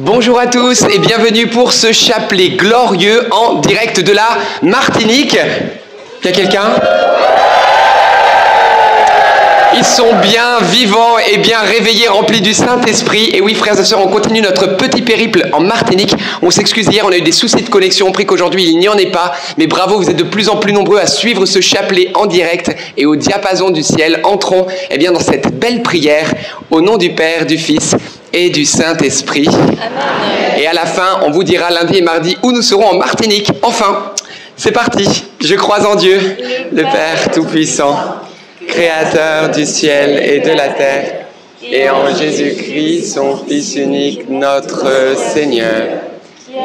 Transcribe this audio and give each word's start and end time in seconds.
Bonjour 0.00 0.38
à 0.38 0.46
tous 0.46 0.84
et 0.94 1.00
bienvenue 1.00 1.48
pour 1.48 1.72
ce 1.72 1.90
chapelet 1.90 2.50
glorieux 2.50 3.26
en 3.32 3.54
direct 3.54 3.98
de 3.98 4.12
la 4.12 4.28
Martinique. 4.62 5.36
Y 6.24 6.28
a 6.28 6.30
quelqu'un? 6.30 6.70
Ils 9.76 9.84
sont 9.84 10.14
bien 10.22 10.60
vivants 10.70 11.18
et 11.18 11.38
bien 11.38 11.58
réveillés, 11.62 12.06
remplis 12.06 12.40
du 12.40 12.54
Saint-Esprit. 12.54 13.30
Et 13.34 13.40
oui, 13.40 13.54
frères 13.54 13.76
et 13.76 13.84
sœurs, 13.84 14.00
on 14.00 14.06
continue 14.06 14.40
notre 14.40 14.76
petit 14.76 15.02
périple 15.02 15.48
en 15.52 15.60
Martinique. 15.60 16.14
On 16.42 16.52
s'excuse 16.52 16.86
hier, 16.86 17.04
on 17.04 17.10
a 17.10 17.16
eu 17.16 17.22
des 17.22 17.32
soucis 17.32 17.64
de 17.64 17.68
connexion. 17.68 18.06
On 18.06 18.12
prie 18.12 18.24
qu'aujourd'hui 18.24 18.68
il 18.68 18.78
n'y 18.78 18.88
en 18.88 18.96
ait 18.96 19.10
pas. 19.10 19.32
Mais 19.56 19.66
bravo, 19.66 19.96
vous 19.96 20.08
êtes 20.08 20.16
de 20.16 20.22
plus 20.22 20.48
en 20.48 20.58
plus 20.58 20.72
nombreux 20.72 21.00
à 21.00 21.08
suivre 21.08 21.44
ce 21.44 21.60
chapelet 21.60 22.12
en 22.14 22.26
direct 22.26 22.70
et 22.96 23.04
au 23.04 23.16
diapason 23.16 23.70
du 23.70 23.82
ciel. 23.82 24.20
Entrons 24.22 24.68
eh 24.92 24.96
bien, 24.96 25.10
dans 25.10 25.18
cette 25.18 25.58
belle 25.58 25.82
prière 25.82 26.32
au 26.70 26.82
nom 26.82 26.98
du 26.98 27.10
Père, 27.10 27.46
du 27.46 27.58
Fils 27.58 27.96
et 28.32 28.50
du 28.50 28.64
Saint-Esprit. 28.64 29.48
Et 30.58 30.66
à 30.66 30.72
la 30.72 30.86
fin, 30.86 31.20
on 31.24 31.30
vous 31.30 31.44
dira 31.44 31.70
lundi 31.70 31.98
et 31.98 32.02
mardi 32.02 32.36
où 32.42 32.52
nous 32.52 32.62
serons 32.62 32.86
en 32.86 32.96
Martinique. 32.96 33.50
Enfin, 33.62 34.12
c'est 34.56 34.72
parti. 34.72 35.06
Je 35.40 35.54
crois 35.54 35.86
en 35.86 35.94
Dieu, 35.94 36.18
le 36.72 36.82
Père 36.82 37.30
Tout-Puissant, 37.32 37.96
Créateur 38.66 39.50
du 39.50 39.64
ciel 39.64 40.22
et 40.22 40.40
de 40.40 40.50
la 40.50 40.68
terre, 40.68 41.26
et 41.62 41.88
en 41.88 42.14
Jésus-Christ, 42.14 43.14
son 43.14 43.36
Fils 43.46 43.76
unique, 43.76 44.28
notre 44.28 45.16
Seigneur, 45.16 46.02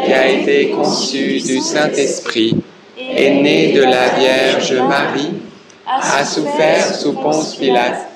qui 0.06 0.14
a 0.14 0.28
été 0.28 0.70
conçu 0.70 1.40
du 1.40 1.60
Saint-Esprit, 1.60 2.58
est 2.98 3.30
né 3.30 3.74
de 3.74 3.84
la 3.84 4.10
Vierge 4.10 4.74
Marie, 4.74 5.32
a 5.88 6.26
souffert 6.26 6.94
sous 6.94 7.14
Ponce 7.14 7.56
Pilate, 7.56 8.08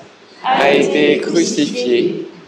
a 0.44 0.70
été 0.70 1.18
crucifié 1.18 2.27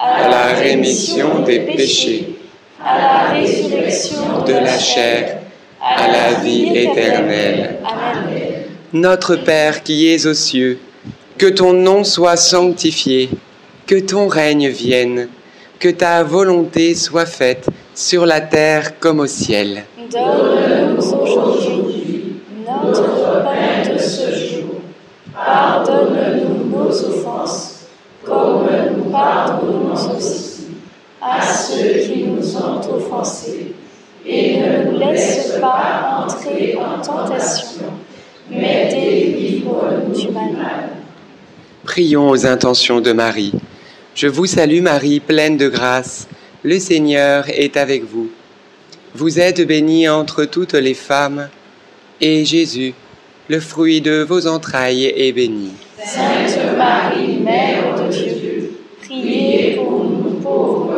à 0.00 0.28
la 0.28 0.46
rémission 0.54 1.40
des 1.40 1.60
péchés, 1.60 2.38
à 2.84 2.98
la 2.98 3.40
résurrection 3.40 4.44
de 4.46 4.52
la 4.52 4.78
chair, 4.78 5.38
à 5.80 6.06
la 6.06 6.34
vie 6.40 6.68
éternelle. 6.76 7.78
Amen. 7.84 8.48
Notre 8.92 9.36
Père 9.36 9.82
qui 9.82 10.08
es 10.08 10.26
aux 10.26 10.34
cieux, 10.34 10.78
que 11.36 11.46
ton 11.46 11.72
nom 11.72 12.04
soit 12.04 12.36
sanctifié, 12.36 13.28
que 13.86 13.98
ton 13.98 14.28
règne 14.28 14.68
vienne, 14.68 15.28
que 15.78 15.88
ta 15.88 16.22
volonté 16.22 16.94
soit 16.94 17.26
faite 17.26 17.66
sur 17.94 18.24
la 18.24 18.40
terre 18.40 18.98
comme 19.00 19.20
au 19.20 19.26
ciel. 19.26 19.84
Donne-nous 20.10 21.14
aujourd'hui 21.14 22.34
notre 22.64 23.42
pain 23.44 23.92
de 23.92 23.98
ce 23.98 24.30
jour. 24.32 24.80
Pardonne-nous 25.34 26.70
nos 26.70 26.88
offenses, 26.88 27.86
comme 28.24 28.66
nous 28.96 28.97
pardonnons 29.10 29.94
aussi 30.16 30.66
à 31.20 31.42
ceux 31.42 31.98
qui 32.00 32.24
nous 32.24 32.56
ont 32.56 32.80
offensés. 32.94 33.74
Et 34.26 34.58
ne 34.58 34.90
nous 34.90 34.98
laisse 34.98 35.56
pas 35.60 36.24
entrer 36.24 36.76
en 36.76 37.00
tentation, 37.00 37.86
mais 38.50 38.88
délivre-nous 38.90 40.14
du 40.14 40.28
mal. 40.28 40.90
Prions 41.84 42.28
aux 42.28 42.46
intentions 42.46 43.00
de 43.00 43.12
Marie. 43.12 43.52
Je 44.14 44.26
vous 44.26 44.46
salue 44.46 44.82
Marie, 44.82 45.20
pleine 45.20 45.56
de 45.56 45.68
grâce. 45.68 46.28
Le 46.62 46.78
Seigneur 46.78 47.44
est 47.48 47.76
avec 47.76 48.04
vous. 48.04 48.28
Vous 49.14 49.38
êtes 49.40 49.66
bénie 49.66 50.08
entre 50.08 50.44
toutes 50.44 50.74
les 50.74 50.94
femmes, 50.94 51.48
et 52.20 52.44
Jésus, 52.44 52.94
le 53.48 53.60
fruit 53.60 54.00
de 54.00 54.22
vos 54.28 54.46
entrailles, 54.46 55.06
est 55.06 55.32
béni. 55.32 55.72
Sainte 56.04 56.58
Marie, 56.76 57.38
Mère 57.38 57.94
de 57.96 58.12
Dieu, 58.12 58.72
priez 59.02 59.76
pour 59.76 60.04
nous 60.04 60.40
pauvres 60.42 60.97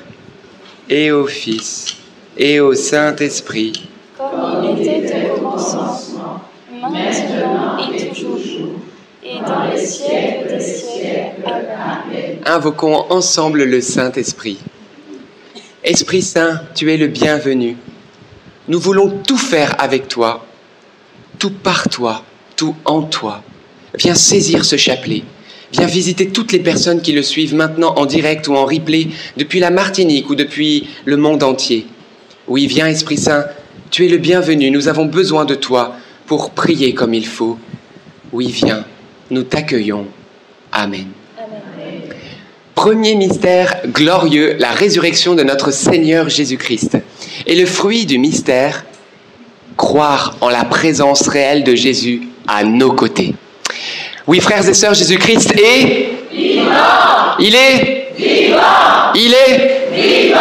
et 0.89 1.11
au 1.11 1.27
Fils, 1.27 1.97
et 2.37 2.59
au 2.59 2.73
Saint-Esprit, 2.73 3.89
comme 4.17 4.63
il 4.77 4.87
était 4.87 5.29
au 5.31 5.39
commencement, 5.39 6.41
maintenant 6.71 7.77
et 7.93 8.07
toujours, 8.09 8.79
et 9.23 9.39
dans 9.45 9.71
les 9.71 9.85
siècles 9.85 10.47
des 10.49 10.59
siècles. 10.59 11.43
Amen. 11.45 12.39
Invoquons 12.45 13.05
ensemble 13.09 13.63
le 13.63 13.81
Saint-Esprit. 13.81 14.59
Esprit 15.83 16.21
Saint, 16.21 16.61
tu 16.75 16.91
es 16.93 16.97
le 16.97 17.07
bienvenu. 17.07 17.77
Nous 18.67 18.79
voulons 18.79 19.09
tout 19.27 19.37
faire 19.37 19.75
avec 19.79 20.07
toi, 20.07 20.45
tout 21.39 21.51
par 21.51 21.89
toi, 21.89 22.23
tout 22.55 22.75
en 22.85 23.01
toi. 23.01 23.41
Viens 23.95 24.15
saisir 24.15 24.63
ce 24.63 24.77
chapelet. 24.77 25.23
Viens 25.73 25.87
visiter 25.87 26.27
toutes 26.27 26.51
les 26.51 26.59
personnes 26.59 27.01
qui 27.01 27.13
le 27.13 27.23
suivent 27.23 27.55
maintenant 27.55 27.93
en 27.95 28.05
direct 28.05 28.47
ou 28.47 28.55
en 28.55 28.65
replay 28.65 29.07
depuis 29.37 29.59
la 29.59 29.69
Martinique 29.69 30.29
ou 30.29 30.35
depuis 30.35 30.87
le 31.05 31.17
monde 31.17 31.43
entier. 31.43 31.87
Oui, 32.47 32.67
viens 32.67 32.87
Esprit 32.87 33.17
Saint, 33.17 33.45
tu 33.89 34.05
es 34.05 34.09
le 34.09 34.17
bienvenu. 34.17 34.69
Nous 34.71 34.87
avons 34.87 35.05
besoin 35.05 35.45
de 35.45 35.55
toi 35.55 35.95
pour 36.25 36.51
prier 36.51 36.93
comme 36.93 37.13
il 37.13 37.25
faut. 37.25 37.57
Oui, 38.33 38.47
viens, 38.47 38.85
nous 39.29 39.43
t'accueillons. 39.43 40.07
Amen. 40.71 41.07
Premier 42.75 43.15
mystère 43.15 43.75
glorieux, 43.85 44.55
la 44.57 44.71
résurrection 44.71 45.35
de 45.35 45.43
notre 45.43 45.71
Seigneur 45.71 46.29
Jésus-Christ. 46.29 46.97
Et 47.45 47.55
le 47.55 47.65
fruit 47.65 48.05
du 48.05 48.17
mystère, 48.17 48.85
croire 49.77 50.35
en 50.41 50.49
la 50.49 50.65
présence 50.65 51.27
réelle 51.27 51.63
de 51.63 51.75
Jésus 51.75 52.23
à 52.47 52.63
nos 52.63 52.91
côtés. 52.91 53.35
Oui, 54.31 54.39
frères 54.39 54.65
et 54.65 54.73
sœurs, 54.73 54.93
Jésus-Christ 54.93 55.53
est 55.59 56.09
vivant. 56.31 56.71
Il 57.37 57.53
est 57.53 58.13
vivant. 58.17 59.11
Il 59.13 59.33
est 59.33 59.89
vivant. 59.93 60.39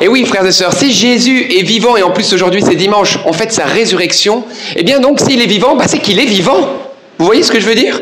Et 0.00 0.06
oui, 0.06 0.24
frères 0.24 0.46
et 0.46 0.52
sœurs, 0.52 0.72
si 0.72 0.92
Jésus 0.92 1.44
est 1.58 1.64
vivant 1.64 1.96
et 1.96 2.04
en 2.04 2.12
plus 2.12 2.32
aujourd'hui 2.32 2.62
c'est 2.64 2.76
dimanche, 2.76 3.18
on 3.26 3.32
fête 3.32 3.52
sa 3.52 3.64
résurrection, 3.64 4.44
eh 4.76 4.84
bien 4.84 5.00
donc 5.00 5.18
s'il 5.18 5.42
est 5.42 5.46
vivant, 5.46 5.74
bah, 5.74 5.86
c'est 5.88 5.98
qu'il 5.98 6.20
est 6.20 6.26
vivant. 6.26 6.68
Vous 7.18 7.26
voyez 7.26 7.42
ce 7.42 7.50
que 7.50 7.58
je 7.58 7.66
veux 7.66 7.74
dire? 7.74 8.00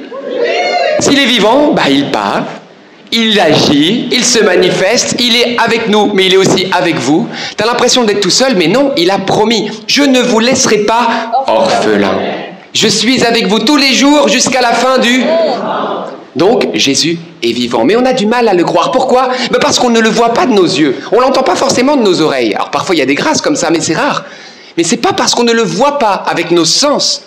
S'il 0.99 1.19
est 1.19 1.25
vivant, 1.25 1.73
bah, 1.73 1.85
il 1.89 2.11
parle, 2.11 2.45
il 3.11 3.41
agit, 3.41 4.09
il 4.13 4.25
se 4.27 4.45
manifeste, 4.45 5.17
il 5.21 5.37
est 5.37 5.57
avec 5.59 5.89
nous, 5.89 6.11
mais 6.13 6.27
il 6.27 6.35
est 6.35 6.37
aussi 6.37 6.67
avec 6.71 6.97
vous. 6.97 7.27
Tu 7.57 7.65
as 7.65 7.67
l'impression 7.67 8.05
d'être 8.05 8.21
tout 8.21 8.29
seul, 8.29 8.57
mais 8.57 8.69
non, 8.69 8.93
il 8.99 9.11
a 9.11 9.17
promis, 9.17 9.71
je 9.87 10.03
ne 10.03 10.21
vous 10.21 10.41
laisserai 10.41 10.81
pas 10.81 11.09
orphelin. 11.47 12.13
Je 12.75 12.89
suis 12.89 13.25
avec 13.25 13.47
vous 13.47 13.61
tous 13.61 13.77
les 13.77 13.95
jours 13.95 14.27
jusqu'à 14.27 14.61
la 14.61 14.73
fin 14.73 14.99
du... 14.99 15.23
Donc 16.35 16.69
Jésus 16.75 17.19
est 17.41 17.53
vivant, 17.53 17.85
mais 17.85 17.95
on 17.95 18.05
a 18.05 18.13
du 18.13 18.27
mal 18.27 18.49
à 18.49 18.55
le 18.55 18.65
croire. 18.65 18.91
Pourquoi? 18.91 19.29
Ben 19.53 19.61
Parce 19.61 19.79
qu'on 19.79 19.91
ne 19.91 20.01
le 20.01 20.09
voit 20.09 20.35
pas 20.35 20.47
de 20.47 20.53
nos 20.53 20.65
yeux, 20.65 20.97
on 21.13 21.21
l'entend 21.21 21.45
pas 21.45 21.55
forcément 21.55 21.97
de 21.97 22.03
nos 22.03 22.21
oreilles. 22.21 22.53
Alors 22.55 22.73
parfois 22.73 22.97
il 22.97 22.99
y 22.99 23.03
a 23.03 23.07
des 23.07 23.15
grâces 23.15 23.41
comme 23.41 23.55
ça, 23.55 23.71
mais 23.71 23.81
c'est 23.81 23.95
rare. 23.95 24.25
Mais 24.77 24.83
c'est 24.83 24.97
pas 24.97 25.13
parce 25.13 25.37
qu'on 25.37 25.45
ne 25.45 25.53
le 25.53 25.63
voit 25.63 26.01
pas 26.01 26.15
avec 26.15 26.51
nos 26.51 26.65
sens 26.65 27.23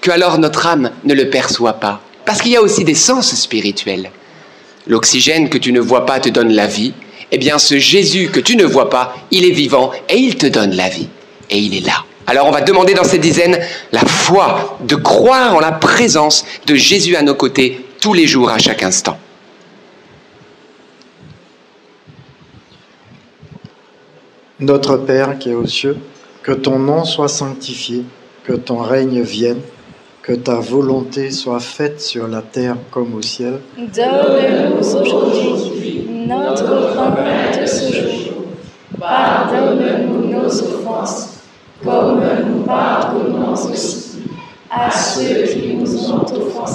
que 0.00 0.10
alors 0.10 0.38
notre 0.38 0.66
âme 0.66 0.90
ne 1.04 1.12
le 1.12 1.28
perçoit 1.28 1.74
pas. 1.74 2.00
Parce 2.24 2.40
qu'il 2.40 2.52
y 2.52 2.56
a 2.56 2.62
aussi 2.62 2.82
des 2.82 2.94
sens 2.94 3.34
spirituels. 3.34 4.10
L'oxygène 4.86 5.50
que 5.50 5.58
tu 5.58 5.72
ne 5.72 5.80
vois 5.80 6.06
pas 6.06 6.20
te 6.20 6.30
donne 6.30 6.52
la 6.52 6.66
vie. 6.66 6.94
Eh 7.32 7.38
bien, 7.38 7.58
ce 7.58 7.78
Jésus 7.78 8.30
que 8.32 8.40
tu 8.40 8.56
ne 8.56 8.64
vois 8.64 8.88
pas, 8.88 9.14
il 9.30 9.44
est 9.44 9.50
vivant 9.50 9.90
et 10.08 10.16
il 10.16 10.36
te 10.36 10.46
donne 10.46 10.74
la 10.74 10.88
vie. 10.88 11.08
Et 11.50 11.58
il 11.58 11.76
est 11.76 11.86
là. 11.86 12.04
Alors 12.26 12.46
on 12.46 12.50
va 12.50 12.60
demander 12.60 12.94
dans 12.94 13.04
cette 13.04 13.20
dizaine 13.20 13.58
la 13.92 14.00
foi 14.00 14.78
de 14.80 14.96
croire 14.96 15.54
en 15.54 15.60
la 15.60 15.72
présence 15.72 16.44
de 16.66 16.74
Jésus 16.74 17.16
à 17.16 17.22
nos 17.22 17.34
côtés 17.34 17.84
tous 18.00 18.14
les 18.14 18.26
jours, 18.26 18.50
à 18.50 18.58
chaque 18.58 18.82
instant. 18.82 19.18
Notre 24.58 24.96
Père 24.96 25.38
qui 25.38 25.50
es 25.50 25.54
aux 25.54 25.66
cieux, 25.66 25.98
que 26.42 26.52
ton 26.52 26.78
nom 26.78 27.04
soit 27.04 27.28
sanctifié, 27.28 28.04
que 28.44 28.54
ton 28.54 28.78
règne 28.78 29.20
vienne, 29.20 29.60
que 30.22 30.32
ta 30.32 30.54
volonté 30.54 31.30
soit 31.30 31.60
faite 31.60 32.00
sur 32.00 32.26
la 32.26 32.42
terre 32.42 32.76
comme 32.90 33.14
au 33.14 33.22
ciel. 33.22 33.60
Donne-nous 33.76 34.78
aujourd'hui 34.78 36.08
notre 36.26 36.64
pain 37.14 37.60
de 37.60 37.66
ce 37.66 37.92
jour. 37.92 38.44
Pardonne-nous 38.98 40.32
nos 40.32 40.46
offenses, 40.46 41.40
comme 41.84 42.22
nous 42.48 42.62
pardonnons 42.62 43.52
aussi 43.52 44.20
à 44.70 44.90
ceux 44.90 45.42
qui 45.44 45.74
nous 45.74 46.10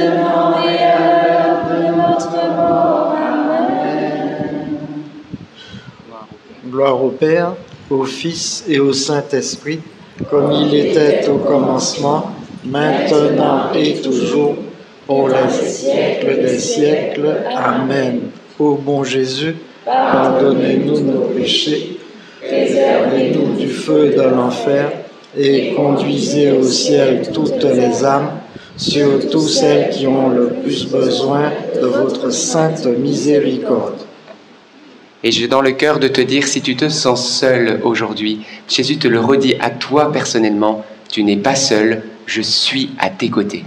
Amen. 0.00 0.30
Gloire 6.70 7.04
au 7.04 7.10
Père, 7.10 7.54
au 7.90 8.04
Fils 8.04 8.64
et 8.68 8.78
au 8.78 8.92
Saint-Esprit, 8.92 9.80
comme 10.30 10.52
il 10.52 10.74
était 10.74 11.28
au 11.28 11.38
commencement, 11.38 12.30
maintenant 12.64 13.72
et 13.74 14.00
toujours, 14.00 14.56
pour 15.06 15.28
les 15.28 15.50
siècles 15.50 16.40
des 16.40 16.58
siècles. 16.58 17.38
Amen. 17.54 18.30
Ô 18.58 18.74
bon 18.74 19.02
Jésus, 19.02 19.56
pardonnez-nous 19.84 21.00
nos 21.00 21.20
péchés, 21.34 21.98
préservez-nous 22.40 23.56
du 23.56 23.68
feu 23.68 24.10
de 24.10 24.22
l'enfer 24.22 24.92
et 25.36 25.74
conduisez 25.74 26.50
au 26.52 26.64
ciel 26.64 27.30
toutes 27.32 27.62
les 27.62 28.04
âmes, 28.04 28.30
surtout 28.76 29.46
celles 29.46 29.90
qui 29.90 30.06
ont 30.06 30.30
le 30.30 30.48
plus 30.62 30.86
besoin 30.86 31.52
de 31.80 31.86
votre 31.86 32.30
sainte 32.30 32.86
miséricorde. 32.86 33.98
Et 35.22 35.30
j'ai 35.30 35.48
dans 35.48 35.60
le 35.60 35.72
cœur 35.72 35.98
de 35.98 36.08
te 36.08 36.20
dire, 36.20 36.46
si 36.46 36.62
tu 36.62 36.76
te 36.76 36.88
sens 36.88 37.30
seul 37.30 37.80
aujourd'hui, 37.84 38.40
Jésus 38.68 38.96
te 38.96 39.06
le 39.06 39.20
redit 39.20 39.54
à 39.60 39.70
toi 39.70 40.10
personnellement, 40.10 40.84
tu 41.10 41.22
n'es 41.24 41.36
pas 41.36 41.56
seul, 41.56 42.02
je 42.26 42.40
suis 42.40 42.90
à 42.98 43.10
tes 43.10 43.28
côtés. 43.28 43.64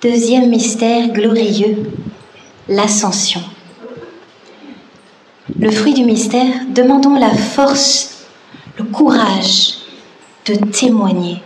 Deuxième 0.00 0.50
mystère 0.50 1.08
glorieux, 1.08 1.90
l'ascension. 2.68 3.40
Le 5.54 5.70
fruit 5.70 5.94
du 5.94 6.04
mystère, 6.04 6.66
demandons 6.68 7.14
la 7.14 7.30
force, 7.30 8.26
le 8.78 8.84
courage 8.84 9.74
de 10.46 10.54
témoigner. 10.54 11.40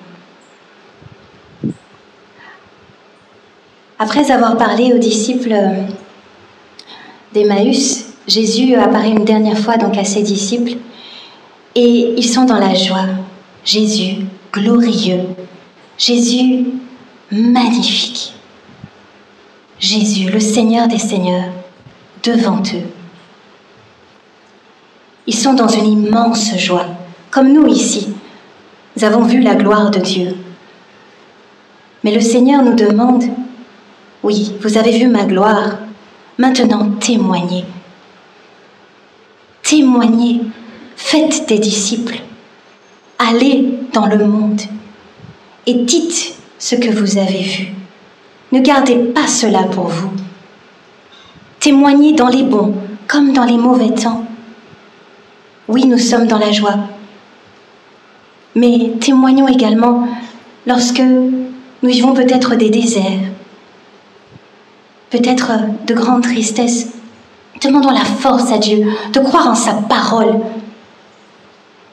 Après 3.99 4.31
avoir 4.31 4.57
parlé 4.57 4.95
aux 4.95 4.99
disciples 4.99 5.55
d'Emmaüs, 7.35 8.07
Jésus 8.27 8.75
apparaît 8.75 9.11
une 9.11 9.27
dernière 9.27 9.59
fois 9.59 9.77
donc 9.77 9.99
à 9.99 10.05
ses 10.05 10.23
disciples 10.23 10.79
et 11.75 12.15
ils 12.17 12.29
sont 12.29 12.45
dans 12.45 12.59
la 12.59 12.75
joie. 12.75 13.07
Jésus 13.65 14.25
glorieux, 14.51 15.21
Jésus 15.99 16.65
magnifique. 17.31 18.33
Jésus, 19.79 20.31
le 20.31 20.41
Seigneur 20.41 20.89
des 20.89 20.99
Seigneurs, 20.99 21.53
devant 22.23 22.63
eux. 22.75 23.00
Ils 25.27 25.35
sont 25.35 25.55
dans 25.55 25.69
une 25.69 25.87
immense 25.87 26.57
joie, 26.57 26.87
comme 27.31 27.53
nous 27.53 27.67
ici. 27.67 28.09
Nous 28.97 29.05
avons 29.05 29.23
vu 29.23 29.41
la 29.41 29.55
gloire 29.55 29.91
de 29.91 30.01
Dieu. 30.01 30.35
Mais 32.03 32.15
le 32.15 32.21
Seigneur 32.21 32.63
nous 32.63 32.75
demande, 32.75 33.25
oui, 34.23 34.53
vous 34.61 34.79
avez 34.79 34.99
vu 34.99 35.07
ma 35.07 35.25
gloire, 35.25 35.79
maintenant 36.39 36.91
témoignez. 36.99 37.65
Témoignez, 39.63 40.41
faites 40.97 41.47
des 41.49 41.59
disciples, 41.59 42.21
allez 43.19 43.79
dans 43.93 44.07
le 44.07 44.25
monde 44.25 44.61
et 45.67 45.75
dites 45.75 46.35
ce 46.59 46.75
que 46.75 46.91
vous 46.91 47.19
avez 47.19 47.43
vu. 47.43 47.69
Ne 48.53 48.61
gardez 48.61 48.97
pas 48.97 49.27
cela 49.27 49.65
pour 49.65 49.87
vous. 49.87 50.11
Témoignez 51.61 52.15
dans 52.15 52.29
les 52.29 52.43
bons 52.43 52.75
comme 53.07 53.33
dans 53.33 53.45
les 53.45 53.59
mauvais 53.59 53.95
temps. 53.95 54.25
Oui, 55.71 55.87
nous 55.87 55.99
sommes 55.99 56.27
dans 56.27 56.39
la 56.39 56.51
joie. 56.51 56.75
Mais 58.57 58.91
témoignons 59.01 59.47
également 59.47 60.09
lorsque 60.67 61.01
nous 61.01 61.89
vivons 61.89 62.13
peut-être 62.13 62.57
des 62.57 62.71
déserts, 62.71 63.21
peut-être 65.11 65.53
de 65.87 65.95
grandes 65.95 66.25
tristesses. 66.25 66.89
Demandons 67.63 67.93
la 67.93 68.05
force 68.05 68.51
à 68.51 68.59
Dieu 68.59 68.85
de 69.13 69.21
croire 69.21 69.47
en 69.47 69.55
sa 69.55 69.75
parole. 69.75 70.41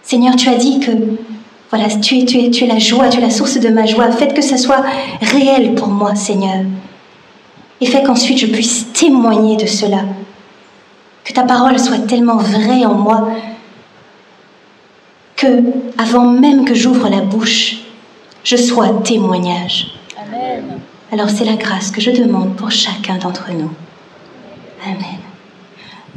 Seigneur, 0.01 0.35
tu 0.35 0.49
as 0.49 0.55
dit 0.55 0.79
que 0.79 0.91
voilà, 1.69 1.87
tu 1.87 2.17
es, 2.17 2.25
tu, 2.25 2.39
es, 2.39 2.49
tu 2.49 2.63
es 2.63 2.67
la 2.67 2.79
joie, 2.79 3.09
tu 3.09 3.19
es 3.19 3.21
la 3.21 3.29
source 3.29 3.59
de 3.59 3.69
ma 3.69 3.85
joie. 3.85 4.11
Faites 4.11 4.33
que 4.33 4.41
ça 4.41 4.57
soit 4.57 4.83
réel 5.21 5.75
pour 5.75 5.89
moi, 5.89 6.15
Seigneur. 6.15 6.63
Et 7.79 7.85
fais 7.85 8.01
qu'ensuite 8.01 8.39
je 8.39 8.47
puisse 8.47 8.91
témoigner 8.91 9.55
de 9.55 9.67
cela. 9.67 9.99
Que 11.23 11.33
ta 11.33 11.43
parole 11.43 11.77
soit 11.77 12.07
tellement 12.07 12.37
vraie 12.37 12.83
en 12.85 12.95
moi 12.95 13.27
que, 15.37 15.63
avant 15.97 16.25
même 16.25 16.65
que 16.65 16.73
j'ouvre 16.73 17.07
la 17.07 17.21
bouche, 17.21 17.77
je 18.43 18.57
sois 18.57 19.01
témoignage. 19.03 19.93
Amen. 20.17 20.79
Alors 21.11 21.29
c'est 21.29 21.45
la 21.45 21.55
grâce 21.55 21.91
que 21.91 22.01
je 22.01 22.11
demande 22.11 22.55
pour 22.57 22.71
chacun 22.71 23.17
d'entre 23.17 23.51
nous. 23.51 23.71
Amen. 24.83 25.21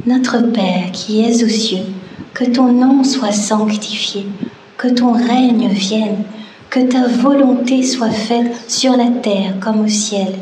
Notre 0.05 0.39
Père 0.51 0.91
qui 0.91 1.21
es 1.21 1.43
aux 1.43 1.49
cieux, 1.49 1.85
que 2.33 2.43
ton 2.43 2.73
nom 2.73 3.03
soit 3.03 3.31
sanctifié, 3.31 4.25
que 4.77 4.89
ton 4.89 5.13
règne 5.13 5.69
vienne, 5.69 6.23
que 6.69 6.79
ta 6.79 7.07
volonté 7.07 7.83
soit 7.83 8.09
faite 8.09 8.69
sur 8.69 8.97
la 8.97 9.07
terre 9.21 9.53
comme 9.61 9.85
au 9.85 9.87
ciel. 9.87 10.33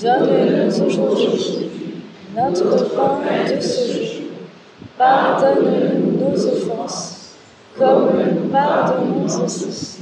Donne-nous 0.00 0.84
aujourd'hui 0.84 1.68
notre 2.38 2.94
pain 2.94 3.56
de 3.56 3.60
ce 3.60 3.92
jour. 3.92 4.22
Pardonne-nous 4.96 6.30
nos 6.30 6.46
offenses, 6.46 7.17
comme 7.78 8.10
nous 8.34 8.48
pardonnons 8.50 9.24
aussi 9.24 10.00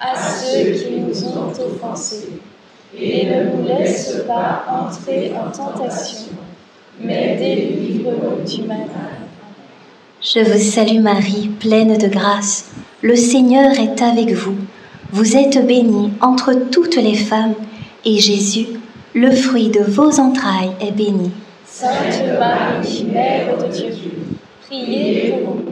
à 0.00 0.16
ceux 0.16 0.72
qui 0.72 1.00
nous 1.00 1.24
ont 1.28 1.50
offensés. 1.50 2.40
Et 2.98 3.24
ne 3.26 3.44
nous 3.44 3.66
laisse 3.66 4.22
pas 4.26 4.64
entrer 4.68 5.32
en 5.34 5.50
tentation, 5.50 6.32
mais 7.00 7.36
délivre-nous 7.36 8.44
du 8.44 8.62
mal. 8.68 8.86
Je 10.20 10.40
vous 10.40 10.58
salue 10.58 11.00
Marie, 11.00 11.50
pleine 11.58 11.96
de 11.96 12.08
grâce. 12.08 12.70
Le 13.00 13.16
Seigneur 13.16 13.72
est 13.72 14.02
avec 14.02 14.32
vous. 14.32 14.56
Vous 15.10 15.36
êtes 15.36 15.66
bénie 15.66 16.12
entre 16.20 16.52
toutes 16.70 16.96
les 16.96 17.14
femmes, 17.14 17.54
et 18.04 18.18
Jésus, 18.18 18.66
le 19.14 19.30
fruit 19.30 19.70
de 19.70 19.80
vos 19.80 20.20
entrailles, 20.20 20.72
est 20.80 20.92
béni. 20.92 21.30
Sainte 21.64 22.38
Marie, 22.38 23.06
Mère 23.10 23.56
de 23.56 23.72
Dieu, 23.72 23.90
priez 24.68 25.32
pour 25.42 25.56
nous 25.56 25.71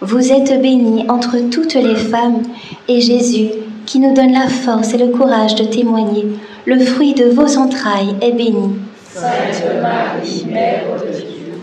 Vous 0.00 0.32
êtes 0.32 0.60
bénie 0.60 1.06
entre 1.08 1.38
toutes 1.50 1.74
les 1.74 1.94
femmes, 1.94 2.42
et 2.88 3.00
Jésus, 3.00 3.50
qui 3.86 4.00
nous 4.00 4.14
donne 4.14 4.32
la 4.32 4.48
force 4.48 4.92
et 4.94 4.98
le 4.98 5.08
courage 5.08 5.54
de 5.54 5.64
témoigner, 5.64 6.26
le 6.64 6.78
fruit 6.80 7.14
de 7.14 7.26
vos 7.26 7.56
entrailles 7.58 8.14
est 8.20 8.32
béni. 8.32 8.76
Sainte 9.12 9.62
Marie, 9.80 10.46
Mère 10.50 10.84
de 10.98 11.12
Dieu, 11.16 11.60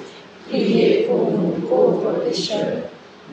priez 0.49 1.07
pour 1.09 1.31
nous 1.31 1.67
pauvres 1.67 2.13
pécheurs, 2.25 2.83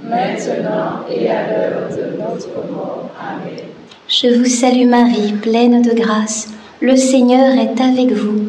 maintenant 0.03 1.05
et 1.11 1.29
à 1.29 1.47
l'heure 1.47 1.89
de 1.91 2.19
notre 2.19 2.73
mort. 2.73 3.11
Amen. 3.21 3.65
Je 4.09 4.39
vous 4.39 4.47
salue 4.47 4.89
Marie, 4.89 5.33
pleine 5.41 5.83
de 5.83 5.95
grâce. 5.95 6.49
Le 6.81 6.97
Seigneur 6.97 7.53
est 7.53 7.81
avec 7.81 8.13
vous. 8.13 8.49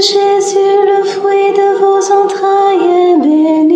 Jésus, 0.00 0.58
le 0.58 1.04
fruit 1.04 1.52
de 1.54 1.78
vos 1.78 2.12
entrailles, 2.12 2.84
est 2.84 3.16
béni. 3.18 3.75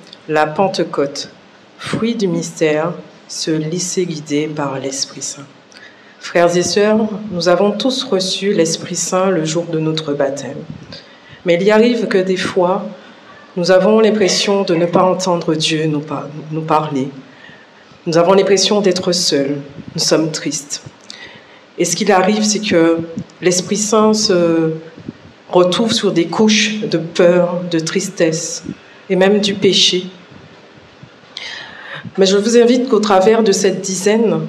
la 0.31 0.47
Pentecôte. 0.47 1.29
Fruit 1.77 2.15
du 2.15 2.25
mystère, 2.25 2.93
se 3.27 3.51
laisser 3.51 4.05
guider 4.05 4.47
par 4.47 4.79
l'Esprit 4.79 5.21
Saint. 5.21 5.45
Frères 6.21 6.55
et 6.55 6.63
sœurs, 6.63 6.99
nous 7.31 7.49
avons 7.49 7.71
tous 7.71 8.03
reçu 8.03 8.53
l'Esprit 8.53 8.95
Saint 8.95 9.29
le 9.29 9.43
jour 9.43 9.65
de 9.65 9.77
notre 9.77 10.13
baptême. 10.13 10.63
Mais 11.43 11.55
il 11.55 11.63
y 11.63 11.71
arrive 11.71 12.07
que 12.07 12.17
des 12.17 12.37
fois, 12.37 12.85
nous 13.57 13.71
avons 13.71 13.99
l'impression 13.99 14.63
de 14.63 14.73
ne 14.73 14.85
pas 14.85 15.03
entendre 15.03 15.53
Dieu 15.53 15.85
nous, 15.87 16.03
nous 16.51 16.61
parler. 16.61 17.09
Nous 18.07 18.17
avons 18.17 18.31
l'impression 18.31 18.79
d'être 18.79 19.11
seuls. 19.11 19.57
Nous 19.95 20.01
sommes 20.01 20.31
tristes. 20.31 20.81
Et 21.77 21.83
ce 21.83 21.97
qu'il 21.97 22.09
arrive, 22.09 22.43
c'est 22.43 22.61
que 22.61 22.99
l'Esprit 23.41 23.75
Saint 23.75 24.13
se 24.13 24.75
retrouve 25.49 25.91
sur 25.91 26.13
des 26.13 26.27
couches 26.27 26.79
de 26.89 26.99
peur, 26.99 27.63
de 27.69 27.79
tristesse 27.79 28.63
et 29.09 29.17
même 29.17 29.41
du 29.41 29.55
péché. 29.55 30.05
Mais 32.17 32.25
je 32.25 32.37
vous 32.37 32.57
invite 32.57 32.89
qu'au 32.89 32.99
travers 32.99 33.43
de 33.43 33.51
cette 33.51 33.81
dizaine, 33.81 34.41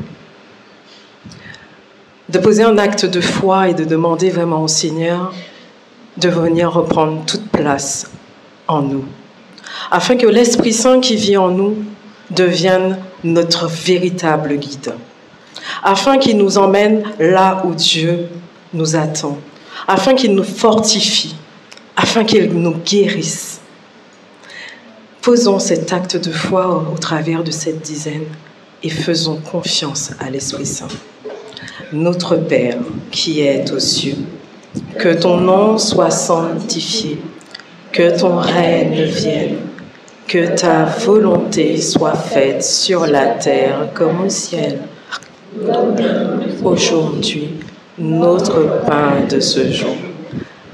de 2.28 2.38
poser 2.38 2.64
un 2.64 2.78
acte 2.78 3.04
de 3.04 3.20
foi 3.20 3.68
et 3.68 3.74
de 3.74 3.84
demander 3.84 4.30
vraiment 4.30 4.62
au 4.62 4.68
Seigneur 4.68 5.32
de 6.16 6.28
venir 6.28 6.72
reprendre 6.72 7.24
toute 7.24 7.48
place 7.48 8.10
en 8.68 8.82
nous, 8.82 9.04
afin 9.90 10.16
que 10.16 10.26
l'Esprit 10.26 10.72
Saint 10.72 11.00
qui 11.00 11.16
vit 11.16 11.36
en 11.36 11.48
nous 11.48 11.76
devienne 12.30 12.98
notre 13.24 13.66
véritable 13.66 14.56
guide, 14.56 14.94
afin 15.82 16.18
qu'il 16.18 16.36
nous 16.36 16.58
emmène 16.58 17.02
là 17.18 17.62
où 17.64 17.74
Dieu 17.74 18.28
nous 18.74 18.96
attend, 18.96 19.38
afin 19.88 20.14
qu'il 20.14 20.34
nous 20.34 20.44
fortifie, 20.44 21.34
afin 21.96 22.24
qu'il 22.24 22.52
nous 22.52 22.74
guérisse. 22.84 23.61
Posons 25.22 25.60
cet 25.60 25.92
acte 25.92 26.16
de 26.16 26.32
foi 26.32 26.66
au, 26.66 26.94
au 26.94 26.98
travers 26.98 27.44
de 27.44 27.52
cette 27.52 27.80
dizaine 27.80 28.24
et 28.82 28.88
faisons 28.90 29.36
confiance 29.36 30.10
à 30.18 30.28
l'Esprit 30.28 30.66
Saint. 30.66 30.88
Notre 31.92 32.34
Père 32.36 32.78
qui 33.12 33.40
es 33.40 33.70
aux 33.70 33.78
cieux, 33.78 34.16
que 34.98 35.14
ton 35.14 35.36
nom 35.36 35.78
soit 35.78 36.10
sanctifié, 36.10 37.22
que 37.92 38.18
ton 38.18 38.36
règne 38.36 39.04
vienne, 39.04 39.56
que 40.26 40.56
ta 40.56 40.86
volonté 40.86 41.80
soit 41.80 42.16
faite 42.16 42.64
sur 42.64 43.06
la 43.06 43.26
terre 43.26 43.90
comme 43.94 44.22
au 44.22 44.28
ciel. 44.28 44.80
Aujourd'hui, 46.64 47.60
notre 47.98 48.84
pain 48.86 49.24
de 49.30 49.38
ce 49.38 49.70
jour. 49.70 49.94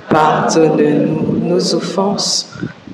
Pardonne-nous 0.08 1.38
nos 1.46 1.74
offenses, 1.74 2.50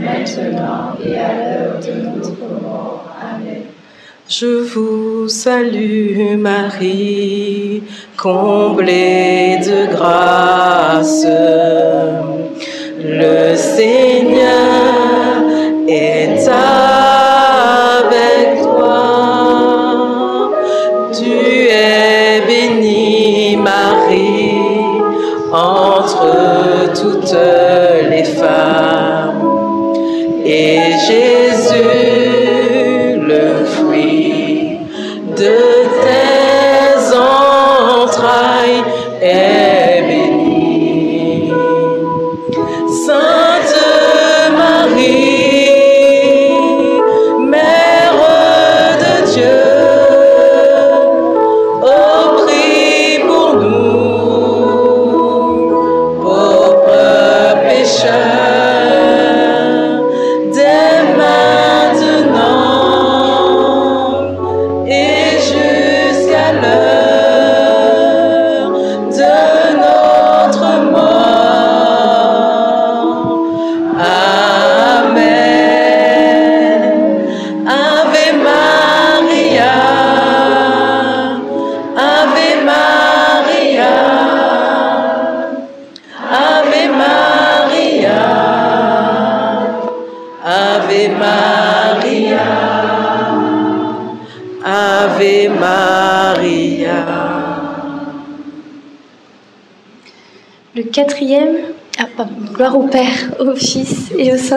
maintenant 0.00 0.96
et 1.04 1.18
à 1.18 1.34
l'heure 1.34 1.80
de 1.80 1.92
notre 2.06 2.62
mort. 2.62 3.04
Amen. 3.20 3.64
Je 4.28 4.62
vous 4.62 5.28
salue 5.28 6.36
Marie, 6.38 7.82
comblée 8.16 9.58
de 9.62 9.86
grâce. 9.94 11.26
Le 12.98 13.54
Seigneur 13.54 15.42
est 15.86 16.48
avec 16.48 18.62
toi. 18.62 20.50
Tu 21.12 21.68
es 21.68 22.40
bénie 22.46 23.58
Marie 23.58 24.54
entre 25.52 26.94
toutes 26.94 27.36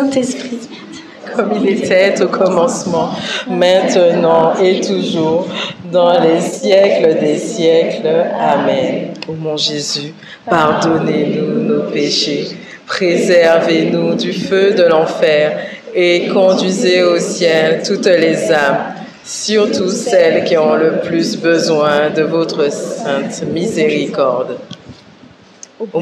Saint-Esprit. 0.02 0.60
comme 1.36 1.54
il 1.62 1.70
était 1.70 2.22
au 2.22 2.28
commencement, 2.28 3.10
maintenant 3.50 4.54
et 4.62 4.80
toujours, 4.82 5.48
dans 5.92 6.20
les 6.20 6.40
siècles 6.42 7.20
des 7.20 7.38
siècles. 7.38 8.08
Amen. 8.40 9.14
Ô 9.28 9.34
mon 9.34 9.58
Jésus, 9.58 10.14
pardonnez-nous 10.50 11.64
nos 11.64 11.84
péchés, 11.92 12.48
préservez-nous 12.86 14.16
du 14.16 14.34
feu 14.34 14.72
de 14.74 14.84
l'enfer 14.84 15.60
et 15.96 16.28
conduisez 16.28 17.04
au 17.04 17.20
ciel 17.20 17.82
toutes 17.86 18.06
les 18.06 18.52
âmes, 18.52 18.94
surtout 19.24 19.90
celles 19.90 20.44
qui 20.46 20.58
ont 20.58 20.76
le 20.76 21.00
plus 21.02 21.38
besoin 21.38 22.10
de 22.16 22.22
votre 22.24 22.72
sainte 22.72 23.44
miséricorde. 23.52 24.58
Ô- 25.80 26.02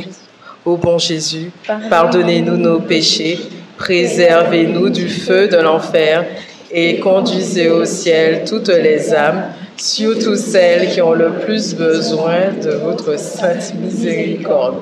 Ô 0.66 0.78
bon 0.78 0.98
Jésus, 0.98 1.52
pardonnez-nous 1.90 2.58
nos 2.58 2.80
péchés, 2.80 3.40
préservez-nous 3.78 4.90
du 4.90 5.08
feu 5.10 5.48
de 5.48 5.58
l'enfer 5.58 6.26
et 6.72 7.00
conduisez 7.00 7.70
au 7.70 7.86
ciel 7.86 8.44
toutes 8.48 8.70
les 8.70 9.14
âmes, 9.14 9.46
surtout 9.78 10.36
celles 10.36 10.90
qui 10.90 11.02
ont 11.02 11.14
le 11.14 11.32
plus 11.40 11.76
besoin 11.76 12.52
de 12.64 12.72
votre 12.72 13.18
sainte 13.20 13.74
miséricorde. 13.76 14.82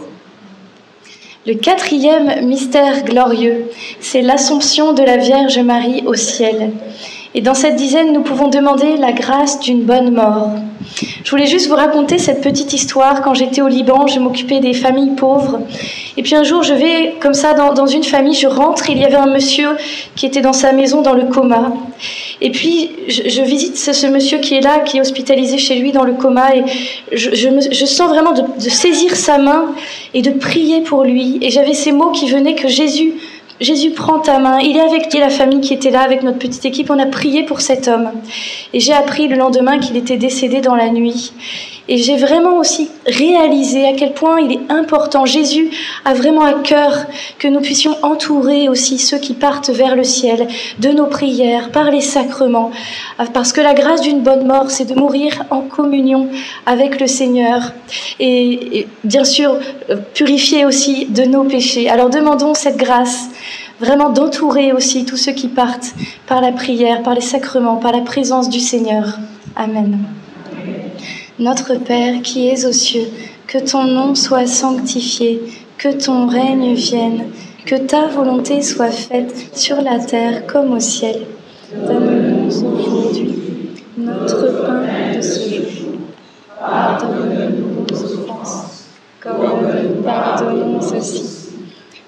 Le 1.45 1.56
quatrième 1.56 2.45
mystère 2.45 3.03
glorieux, 3.03 3.65
c'est 3.99 4.21
l'Assomption 4.21 4.93
de 4.93 5.03
la 5.03 5.17
Vierge 5.17 5.60
Marie 5.60 6.03
au 6.06 6.13
ciel. 6.13 6.71
Et 7.36 7.41
dans 7.41 7.56
cette 7.56 7.76
dizaine, 7.76 8.13
nous 8.13 8.22
pouvons 8.22 8.48
demander 8.48 8.96
la 8.98 9.12
grâce 9.12 9.60
d'une 9.60 9.84
bonne 9.84 10.12
mort. 10.12 10.52
Je 11.24 11.32
voulais 11.32 11.48
juste 11.48 11.67
vous 11.67 11.76
raconter 11.76 12.19
cette 12.19 12.41
petite 12.41 12.74
histoire. 12.74 13.22
Quand 13.22 13.34
j'étais 13.34 13.62
au 13.62 13.67
Liban, 13.67 14.06
je 14.06 14.19
m'occupais 14.19 14.60
des 14.60 14.74
familles 14.74 15.15
pauvres. 15.15 15.62
Et 16.15 16.22
puis 16.22 16.36
un 16.36 16.43
jour, 16.43 16.62
je 16.62 16.74
vais 16.74 17.15
comme 17.19 17.34
ça 17.34 17.54
dans, 17.54 17.88
une 17.88 18.04
famille, 18.04 18.36
je 18.36 18.48
rentre, 18.48 18.89
il 18.89 19.00
y 19.00 19.06
avait 19.06 19.15
un 19.15 19.28
monsieur 19.28 19.69
qui 20.15 20.26
était 20.26 20.41
dans 20.41 20.54
sa 20.54 20.74
maison 20.74 21.02
dans 21.02 21.13
le 21.13 21.24
coma. 21.24 21.74
Et 22.41 22.52
puis 22.52 22.91
je, 23.08 23.41
visite 23.41 23.78
ce, 23.78 24.08
monsieur 24.08 24.38
qui 24.38 24.56
est 24.56 24.62
là, 24.62 24.80
qui 24.80 24.98
est 24.98 25.02
hospitalisé 25.02 25.58
chez 25.58 25.76
lui 25.76 25.91
dans 25.91 26.04
le 26.04 26.13
coma, 26.13 26.56
et 26.56 26.63
je, 27.13 27.86
sens 27.86 28.10
vraiment 28.10 28.34
de 28.34 28.69
saisir 28.69 29.15
sa 29.15 29.38
main 29.39 29.74
et 30.13 30.22
de 30.22 30.32
prier 30.32 30.82
pour 30.82 31.04
lui. 31.04 31.39
Et 31.41 31.50
j'avais 31.50 31.74
ces 31.74 31.91
mots 31.91 32.12
qui 32.12 32.30
venaient 32.30 32.56
que 32.56 32.67
Jésus 32.67 33.13
Jésus 33.63 33.91
prend 33.91 34.19
ta 34.19 34.39
main, 34.39 34.60
il 34.60 34.76
est 34.76 34.82
avec 34.82 35.13
la 35.13 35.30
famille 35.30 35.62
qui 35.62 35.73
était 35.73 35.89
là, 35.89 36.02
avec 36.02 36.21
notre 36.21 36.38
petite 36.38 36.65
équipe, 36.65 36.89
on 36.89 36.99
a 36.99 37.06
prié 37.06 37.43
pour 37.43 37.62
cet 37.62 37.88
homme. 37.88 38.12
Et 38.73 38.82
j'ai 38.82 38.91
appris 38.91 39.30
le 39.30 39.38
lendemain 39.38 39.80
qu'il 39.80 39.95
était 39.95 40.17
décédé 40.17 40.60
dans 40.60 40.76
la 40.76 40.89
nuit. 40.89 41.32
Et 41.89 41.97
j'ai 41.97 42.15
vraiment 42.15 42.60
aussi 42.60 42.89
réalisé 43.06 43.86
à 43.86 43.93
quel 43.93 44.13
point 44.13 44.39
il 44.39 44.54
est 44.54 44.71
important. 44.71 45.26
Jésus 45.26 45.69
a 46.06 46.13
vraiment 46.13 46.43
à 46.43 46.54
cœur 46.54 47.06
que 47.39 47.47
nous 47.49 47.60
puissions 47.60 47.97
entourer 48.04 48.69
aussi 48.69 48.97
ceux 48.97 49.17
qui 49.17 49.34
partent 49.34 49.69
vers 49.69 49.95
le 49.95 50.06
ciel 50.06 50.47
de 50.80 50.89
nos 50.89 51.08
prières, 51.08 51.71
par 51.71 51.91
les 51.91 51.99
sacrements. 51.99 52.71
Parce 53.34 53.52
que 53.52 53.60
la 53.60 53.73
grâce 53.73 54.02
d'une 54.02 54.21
bonne 54.21 54.47
mort, 54.47 54.71
c'est 54.71 54.86
de 54.86 54.95
mourir 54.95 55.43
en 55.49 55.62
communion 55.62 56.30
avec 56.65 57.02
le 57.02 57.08
Seigneur. 57.08 57.73
Et, 58.19 58.80
et 58.80 58.88
bien 59.04 59.26
sûr, 59.26 59.58
purifier 60.13 60.65
aussi 60.65 61.06
de 61.08 61.23
nos 61.23 61.43
péchés. 61.43 61.89
Alors 61.89 62.10
demandons 62.10 62.54
cette 62.54 62.78
grâce 62.78 63.30
vraiment 63.79 64.09
d'entourer 64.09 64.71
aussi 64.71 65.05
tous 65.05 65.17
ceux 65.17 65.31
qui 65.31 65.47
partent 65.47 65.93
par 66.27 66.41
la 66.41 66.51
prière, 66.51 67.03
par 67.03 67.15
les 67.15 67.21
sacrements, 67.21 67.77
par 67.77 67.91
la 67.91 68.01
présence 68.01 68.49
du 68.49 68.59
Seigneur. 68.59 69.17
Amen. 69.55 69.99
Notre 71.39 71.75
Père 71.75 72.21
qui 72.21 72.47
es 72.47 72.65
aux 72.65 72.71
cieux, 72.71 73.07
que 73.47 73.57
ton 73.57 73.86
nom 73.86 74.15
soit 74.15 74.47
sanctifié, 74.47 75.41
que 75.77 75.89
ton 75.89 76.27
règne 76.27 76.73
vienne, 76.73 77.25
que 77.65 77.75
ta 77.75 78.07
volonté 78.07 78.62
soit 78.62 78.91
faite 78.91 79.33
sur 79.53 79.81
la 79.81 79.99
terre 79.99 80.45
comme 80.45 80.73
au 80.73 80.79
ciel. 80.79 81.25
Donne-nous 81.75 82.47
aujourd'hui 82.49 83.36
notre 83.97 84.65
pain 84.65 85.15
de 85.15 85.21
ce 85.21 85.49
jour. 85.49 85.93
Pardonne-nous 86.59 87.86
nos 87.89 88.03
offenses, 88.03 88.86
comme 89.19 89.38
nous 89.83 90.03
pardonnons 90.03 90.79
aussi 90.79 91.42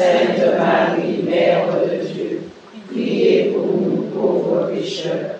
Sainte 0.00 0.56
Marie, 0.56 1.22
Mère 1.28 1.66
de 1.74 2.06
Dieu, 2.06 2.40
priez 2.88 3.52
pour 3.52 3.66
nous 3.66 4.02
pauvres 4.14 4.70
pécheurs, 4.72 5.36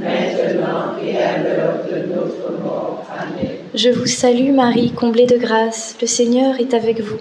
maintenant 0.00 0.96
et 1.00 1.16
à 1.16 1.38
l'heure 1.38 1.84
de 1.88 2.12
notre 2.12 2.60
mort. 2.60 3.06
Amen. 3.16 3.52
Je 3.72 3.88
vous 3.90 4.06
salue 4.06 4.50
Marie, 4.50 4.90
comblée 4.90 5.26
de 5.26 5.36
grâce, 5.36 5.94
le 6.00 6.08
Seigneur 6.08 6.58
est 6.58 6.74
avec 6.74 7.00
vous. 7.00 7.20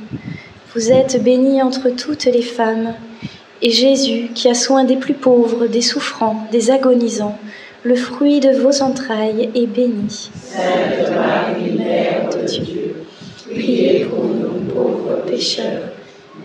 Vous 0.73 0.91
êtes 0.91 1.23
bénie 1.23 1.62
entre 1.62 1.91
toutes 1.91 2.25
les 2.25 2.41
femmes, 2.41 2.95
et 3.62 3.69
Jésus, 3.69 4.30
qui 4.34 4.49
a 4.49 4.56
soin 4.56 4.84
des 4.84 4.95
plus 4.95 5.13
pauvres, 5.13 5.67
des 5.67 5.84
souffrants, 5.84 6.47
des 6.52 6.71
agonisants, 6.71 7.38
le 7.84 7.95
fruit 7.95 8.39
de 8.39 8.49
vos 8.49 8.82
entrailles, 8.82 9.52
est 9.54 9.67
béni. 9.67 10.32
Sainte 10.34 11.12
Marie, 11.15 11.69
Mère 11.78 12.30
de 12.32 12.47
Dieu, 12.47 13.06
priez 13.47 14.06
pour 14.06 14.23
nous 14.23 14.73
pauvres 14.73 15.23
pécheurs, 15.28 15.88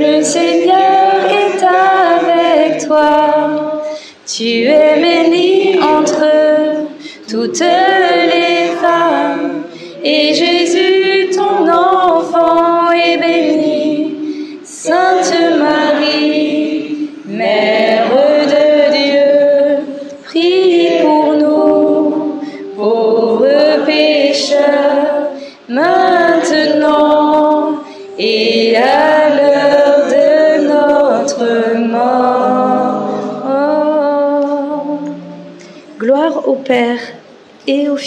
le 0.00 0.22
Seigneur 0.22 1.26
est 1.28 1.62
avec 1.62 2.86
toi. 2.86 3.82
Tu 4.26 4.64
es 4.64 5.00
bénie 5.00 5.78
entre 5.82 6.24
toutes 7.28 7.60
les 7.60 8.72
femmes, 8.80 9.64
et 10.02 10.32
Jésus, 10.34 10.81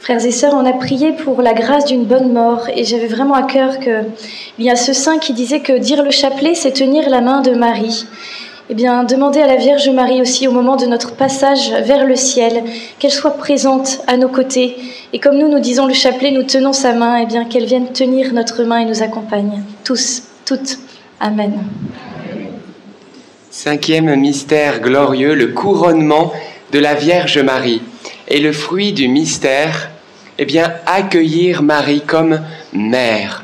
Frères 0.00 0.24
et 0.24 0.30
sœurs, 0.30 0.54
on 0.54 0.64
a 0.64 0.72
prié 0.72 1.12
pour 1.12 1.42
la 1.42 1.52
grâce 1.52 1.84
d'une 1.84 2.04
bonne 2.04 2.32
mort 2.32 2.68
et 2.74 2.84
j'avais 2.84 3.06
vraiment 3.06 3.34
à 3.34 3.42
cœur 3.42 3.78
que 3.80 4.04
il 4.58 4.64
y 4.64 4.70
a 4.70 4.76
ce 4.76 4.94
saint 4.94 5.18
qui 5.18 5.34
disait 5.34 5.60
que 5.60 5.74
dire 5.74 6.02
le 6.02 6.10
chapelet, 6.10 6.54
c'est 6.54 6.72
tenir 6.72 7.10
la 7.10 7.20
main 7.20 7.42
de 7.42 7.50
Marie. 7.50 8.06
Eh 8.70 8.74
bien, 8.74 9.04
demandez 9.04 9.40
à 9.40 9.46
la 9.46 9.56
Vierge 9.56 9.90
Marie 9.90 10.22
aussi 10.22 10.48
au 10.48 10.52
moment 10.52 10.76
de 10.76 10.86
notre 10.86 11.16
passage 11.16 11.72
vers 11.84 12.06
le 12.06 12.16
ciel, 12.16 12.64
qu'elle 12.98 13.10
soit 13.10 13.36
présente 13.36 14.00
à 14.06 14.16
nos 14.16 14.28
côtés. 14.28 14.74
Et 15.12 15.18
comme 15.18 15.36
nous, 15.36 15.48
nous 15.48 15.60
disons 15.60 15.86
le 15.86 15.92
chapelet, 15.92 16.30
nous 16.30 16.44
tenons 16.44 16.72
sa 16.72 16.94
main, 16.94 17.18
eh 17.20 17.26
bien, 17.26 17.44
qu'elle 17.44 17.66
vienne 17.66 17.92
tenir 17.92 18.32
notre 18.32 18.62
main 18.62 18.78
et 18.78 18.86
nous 18.86 19.02
accompagne. 19.02 19.62
Tous, 19.84 20.22
toutes. 20.46 20.78
Amen. 21.20 21.52
Cinquième 23.50 24.16
mystère 24.16 24.80
glorieux, 24.80 25.34
le 25.34 25.48
couronnement 25.48 26.32
de 26.72 26.78
la 26.78 26.94
Vierge 26.94 27.38
Marie. 27.40 27.82
Et 28.30 28.38
le 28.38 28.52
fruit 28.52 28.92
du 28.92 29.08
mystère, 29.08 29.90
eh 30.38 30.44
bien, 30.44 30.72
accueillir 30.86 31.62
Marie 31.62 32.02
comme 32.06 32.40
mère. 32.72 33.42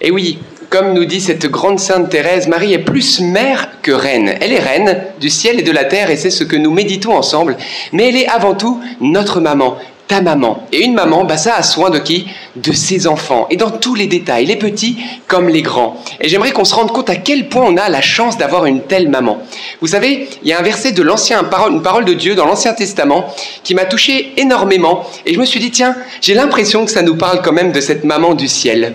Et 0.00 0.10
oui, 0.10 0.38
comme 0.70 0.92
nous 0.92 1.06
dit 1.06 1.20
cette 1.20 1.46
grande 1.46 1.80
sainte 1.80 2.10
Thérèse, 2.10 2.46
Marie 2.46 2.72
est 2.72 2.78
plus 2.78 3.20
mère 3.20 3.70
que 3.82 3.90
reine. 3.90 4.34
Elle 4.40 4.52
est 4.52 4.60
reine 4.60 5.02
du 5.20 5.28
ciel 5.28 5.58
et 5.58 5.62
de 5.62 5.72
la 5.72 5.84
terre 5.84 6.10
et 6.10 6.16
c'est 6.16 6.30
ce 6.30 6.44
que 6.44 6.56
nous 6.56 6.70
méditons 6.70 7.16
ensemble. 7.16 7.56
Mais 7.92 8.08
elle 8.08 8.16
est 8.16 8.28
avant 8.28 8.54
tout 8.54 8.80
notre 9.00 9.40
maman, 9.40 9.76
ta 10.08 10.22
maman. 10.22 10.66
Et 10.72 10.82
une 10.84 10.94
maman, 10.94 11.24
bah, 11.24 11.36
ça 11.36 11.54
a 11.54 11.62
soin 11.62 11.90
de 11.90 11.98
qui? 11.98 12.26
De 12.56 12.72
ses 12.72 13.06
enfants. 13.06 13.46
Et 13.50 13.56
dans 13.56 13.70
tous 13.70 13.94
les 13.94 14.06
détails, 14.06 14.46
les 14.46 14.56
petits 14.56 14.96
comme 15.26 15.48
les 15.48 15.62
grands. 15.62 16.02
Et 16.20 16.28
j'aimerais 16.28 16.52
qu'on 16.52 16.64
se 16.64 16.74
rende 16.74 16.90
compte 16.90 17.10
à 17.10 17.16
quel 17.16 17.48
point 17.48 17.64
on 17.64 17.76
a 17.76 17.88
la 17.88 18.00
chance 18.00 18.38
d'avoir 18.38 18.66
une 18.66 18.80
telle 18.80 19.08
maman. 19.10 19.38
Vous 19.80 19.88
savez, 19.88 20.28
il 20.42 20.48
y 20.48 20.52
a 20.52 20.58
un 20.58 20.62
verset 20.62 20.92
de 20.92 21.02
l'ancien, 21.02 21.42
une 21.70 21.82
parole 21.82 22.04
de 22.06 22.14
Dieu 22.14 22.34
dans 22.34 22.46
l'Ancien 22.46 22.72
Testament 22.72 23.26
qui 23.62 23.74
m'a 23.74 23.84
touché 23.84 24.32
énormément. 24.38 25.04
Et 25.26 25.34
je 25.34 25.38
me 25.38 25.44
suis 25.44 25.60
dit, 25.60 25.70
tiens, 25.70 25.94
j'ai 26.22 26.34
l'impression 26.34 26.84
que 26.86 26.90
ça 26.90 27.02
nous 27.02 27.16
parle 27.16 27.42
quand 27.42 27.52
même 27.52 27.72
de 27.72 27.80
cette 27.80 28.04
maman 28.04 28.34
du 28.34 28.48
ciel. 28.48 28.94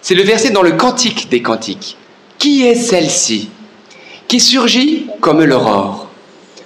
C'est 0.00 0.14
le 0.14 0.22
verset 0.22 0.50
dans 0.50 0.62
le 0.62 0.72
Cantique 0.72 1.28
des 1.30 1.42
Cantiques. 1.42 1.96
Qui 2.38 2.66
est 2.66 2.74
celle-ci? 2.74 3.48
Qui 4.28 4.38
surgit 4.38 5.06
comme 5.20 5.42
l'aurore, 5.42 6.08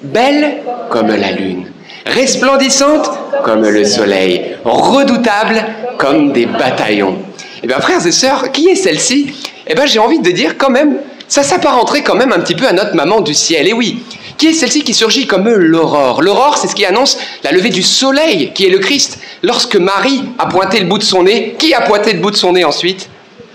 belle 0.02 0.58
comme 0.90 1.08
la 1.08 1.32
lune, 1.32 1.66
resplendissante 2.08 3.10
comme 3.44 3.62
le 3.62 3.84
soleil, 3.84 4.56
redoutable 4.64 5.64
comme 5.98 6.32
des 6.32 6.46
bataillons 6.46 7.18
Eh 7.62 7.66
bien, 7.66 7.80
frères 7.80 8.04
et 8.06 8.12
sœurs, 8.12 8.50
qui 8.52 8.68
est 8.68 8.74
celle-ci? 8.74 9.32
Eh 9.66 9.74
bien, 9.74 9.86
j'ai 9.86 9.98
envie 9.98 10.20
de 10.20 10.30
dire 10.30 10.56
quand 10.56 10.70
même, 10.70 10.98
ça 11.28 11.42
s'apparenterait 11.42 12.02
quand 12.02 12.14
même 12.14 12.32
un 12.32 12.40
petit 12.40 12.54
peu 12.54 12.66
à 12.66 12.72
notre 12.72 12.94
maman 12.94 13.20
du 13.20 13.34
ciel. 13.34 13.68
Et 13.68 13.72
oui, 13.72 14.02
qui 14.38 14.48
est 14.48 14.52
celle-ci 14.52 14.82
qui 14.82 14.94
surgit 14.94 15.26
comme 15.26 15.48
l'aurore? 15.48 16.22
L'aurore, 16.22 16.56
c'est 16.56 16.68
ce 16.68 16.74
qui 16.74 16.86
annonce 16.86 17.18
la 17.44 17.52
levée 17.52 17.70
du 17.70 17.82
soleil, 17.82 18.52
qui 18.54 18.66
est 18.66 18.70
le 18.70 18.78
Christ. 18.78 19.18
Lorsque 19.42 19.76
Marie 19.76 20.22
a 20.38 20.46
pointé 20.46 20.80
le 20.80 20.86
bout 20.86 20.98
de 20.98 21.02
son 21.02 21.24
nez, 21.24 21.56
qui 21.58 21.74
a 21.74 21.82
pointé 21.82 22.12
le 22.12 22.20
bout 22.20 22.30
de 22.30 22.36
son 22.36 22.52
nez 22.52 22.64
ensuite? 22.64 23.08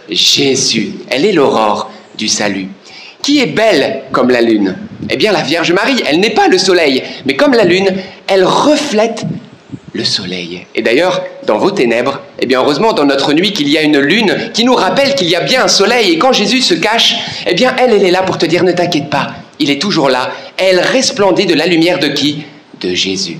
Jésus. 0.09 0.93
Elle 1.09 1.25
est 1.25 1.31
l'aurore 1.31 1.89
du 2.17 2.27
salut. 2.27 2.67
Qui 3.23 3.39
est 3.39 3.47
belle 3.47 4.01
comme 4.11 4.29
la 4.29 4.41
lune? 4.41 4.75
Eh 5.09 5.15
bien, 5.15 5.31
la 5.31 5.41
Vierge 5.41 5.71
Marie, 5.71 6.03
elle 6.05 6.19
n'est 6.19 6.31
pas 6.31 6.49
le 6.49 6.57
soleil, 6.57 7.01
mais 7.25 7.37
comme 7.37 7.53
la 7.53 7.63
lune, 7.63 7.87
elle 8.27 8.43
reflète 8.43 9.23
le 9.93 10.03
soleil. 10.03 10.65
Et 10.75 10.81
d'ailleurs, 10.81 11.23
dans 11.47 11.57
vos 11.57 11.71
ténèbres, 11.71 12.19
eh 12.39 12.45
bien, 12.45 12.59
heureusement, 12.59 12.91
dans 12.91 13.05
notre 13.05 13.31
nuit, 13.31 13.53
qu'il 13.53 13.69
y 13.69 13.77
a 13.77 13.81
une 13.81 13.97
lune 13.99 14.35
qui 14.53 14.65
nous 14.65 14.75
rappelle 14.75 15.15
qu'il 15.15 15.29
y 15.29 15.37
a 15.37 15.39
bien 15.39 15.63
un 15.63 15.67
soleil. 15.69 16.11
Et 16.11 16.17
quand 16.17 16.33
Jésus 16.33 16.61
se 16.61 16.73
cache, 16.73 17.15
eh 17.47 17.53
bien, 17.53 17.73
elle, 17.77 17.93
elle 17.93 18.03
est 18.03 18.11
là 18.11 18.23
pour 18.23 18.37
te 18.37 18.45
dire, 18.45 18.65
ne 18.65 18.73
t'inquiète 18.73 19.09
pas, 19.09 19.31
il 19.57 19.71
est 19.71 19.81
toujours 19.81 20.09
là. 20.09 20.31
Elle 20.57 20.81
resplendit 20.81 21.45
de 21.45 21.53
la 21.53 21.65
lumière 21.65 21.99
de 21.99 22.09
qui? 22.09 22.43
De 22.81 22.93
Jésus. 22.93 23.37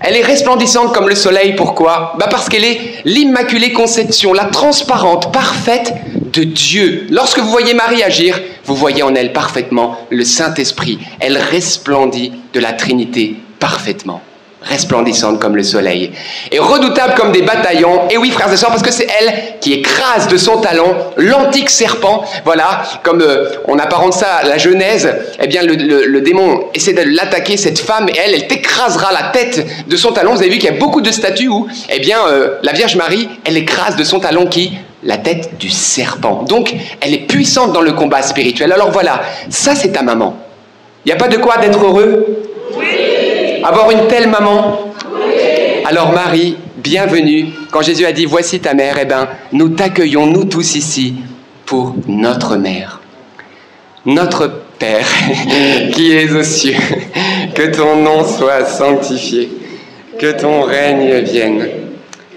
Elle 0.00 0.14
est 0.14 0.22
resplendissante 0.22 0.94
comme 0.94 1.08
le 1.08 1.14
soleil, 1.16 1.54
pourquoi? 1.56 2.14
Bah 2.18 2.28
Parce 2.30 2.48
qu'elle 2.48 2.64
est 2.64 2.78
l'Immaculée 3.04 3.72
Conception, 3.72 4.32
la 4.32 4.44
transparente, 4.44 5.32
parfaite 5.32 5.92
de 6.32 6.44
Dieu. 6.44 7.06
Lorsque 7.10 7.38
vous 7.38 7.50
voyez 7.50 7.72
Marie 7.72 8.02
agir, 8.02 8.40
vous 8.66 8.74
voyez 8.74 9.02
en 9.02 9.14
elle 9.14 9.32
parfaitement 9.32 9.96
le 10.10 10.24
Saint-Esprit. 10.24 10.98
Elle 11.20 11.38
resplendit 11.38 12.32
de 12.52 12.60
la 12.60 12.72
Trinité 12.72 13.36
parfaitement 13.60 14.20
resplendissante 14.62 15.40
comme 15.40 15.56
le 15.56 15.62
soleil, 15.62 16.12
et 16.50 16.58
redoutable 16.58 17.14
comme 17.14 17.32
des 17.32 17.42
bataillons. 17.42 18.08
Et 18.10 18.16
oui, 18.16 18.30
frères 18.30 18.52
et 18.52 18.56
sœurs, 18.56 18.70
parce 18.70 18.82
que 18.82 18.92
c'est 18.92 19.06
elle 19.20 19.58
qui 19.60 19.74
écrase 19.74 20.28
de 20.28 20.36
son 20.36 20.60
talon 20.60 20.96
l'antique 21.16 21.70
serpent. 21.70 22.24
Voilà, 22.44 22.82
comme 23.02 23.22
euh, 23.22 23.50
on 23.68 23.78
apparente 23.78 24.14
ça 24.14 24.36
à 24.36 24.44
la 24.44 24.58
Genèse, 24.58 25.08
eh 25.40 25.46
bien, 25.46 25.62
le, 25.62 26.20
démon 26.20 26.64
essaie 26.74 26.92
de 26.92 27.02
l'attaquer, 27.02 27.56
cette 27.56 27.78
femme, 27.78 28.08
et 28.08 28.18
elle, 28.18 28.34
elle 28.34 28.48
t'écrasera 28.48 29.12
la 29.12 29.28
tête 29.28 29.64
de 29.86 29.96
son 29.96 30.12
talon. 30.12 30.34
Vous 30.34 30.40
avez 30.40 30.50
vu 30.50 30.58
qu'il 30.58 30.70
y 30.70 30.74
a 30.74 30.78
beaucoup 30.78 31.00
de 31.00 31.10
statues 31.10 31.48
où, 31.48 31.68
eh 31.88 32.00
bien, 32.00 32.18
euh, 32.26 32.56
la 32.62 32.72
Vierge 32.72 32.96
Marie, 32.96 33.28
elle 33.44 33.56
écrase 33.56 33.96
de 33.96 34.04
son 34.04 34.20
talon 34.20 34.46
qui 34.46 34.72
la 35.02 35.18
tête 35.18 35.58
du 35.58 35.70
serpent. 35.70 36.44
Donc, 36.48 36.74
elle 37.00 37.14
est 37.14 37.26
puissante 37.26 37.72
dans 37.72 37.80
le 37.80 37.92
combat 37.92 38.22
spirituel. 38.22 38.72
Alors 38.72 38.90
voilà, 38.90 39.22
ça 39.50 39.74
c'est 39.74 39.92
ta 39.92 40.02
maman. 40.02 40.36
Il 41.04 41.08
n'y 41.08 41.12
a 41.12 41.16
pas 41.16 41.28
de 41.28 41.36
quoi 41.36 41.58
d'être 41.58 41.82
heureux? 41.84 42.26
Avoir 43.62 43.90
une 43.90 44.06
telle 44.08 44.28
maman? 44.28 44.92
Alors 45.84 46.12
Marie, 46.12 46.56
bienvenue. 46.78 47.46
Quand 47.70 47.82
Jésus 47.82 48.06
a 48.06 48.12
dit 48.12 48.24
Voici 48.26 48.58
ta 48.58 48.74
mère, 48.74 48.96
eh 49.00 49.04
bien, 49.04 49.28
nous 49.52 49.68
t'accueillons, 49.68 50.26
nous 50.26 50.44
tous 50.44 50.74
ici, 50.74 51.14
pour 51.64 51.94
notre 52.08 52.56
mère. 52.56 53.00
Notre 54.04 54.50
Père 54.78 55.06
qui 55.92 56.12
es 56.12 56.30
aux 56.32 56.42
cieux, 56.42 56.76
que 57.54 57.74
ton 57.74 57.96
nom 57.96 58.24
soit 58.24 58.64
sanctifié, 58.64 59.48
que 60.18 60.32
ton 60.32 60.62
règne 60.62 61.20
vienne, 61.20 61.66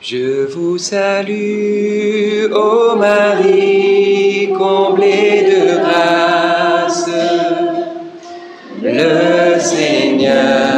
Je 0.00 0.46
vous 0.46 0.78
salue, 0.78 2.46
ô 2.52 2.94
Marie, 2.94 4.48
comblée 4.56 5.42
de 5.42 5.80
grâce. 5.80 7.10
Le 8.80 9.58
Seigneur 9.58 10.77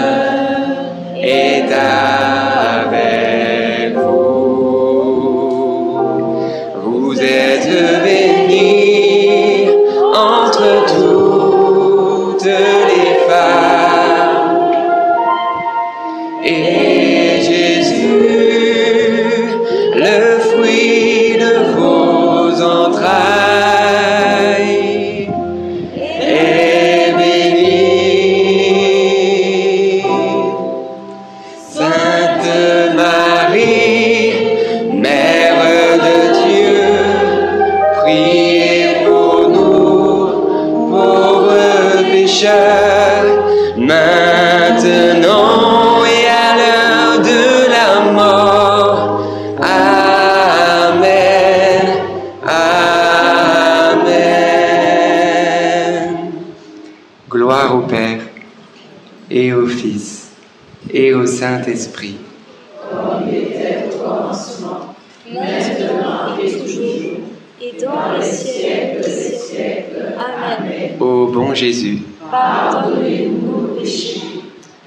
et 67.60 67.72
dans 67.82 68.18
les 68.18 68.24
siècles 68.24 69.00
des 69.02 69.36
siècles. 69.36 70.14
Amen. 70.18 70.90
Ô 71.00 71.26
bon 71.26 71.54
Jésus, 71.54 71.98
Pardonnez-nous 72.30 73.50
nos 73.50 73.68
péchés, 73.74 74.20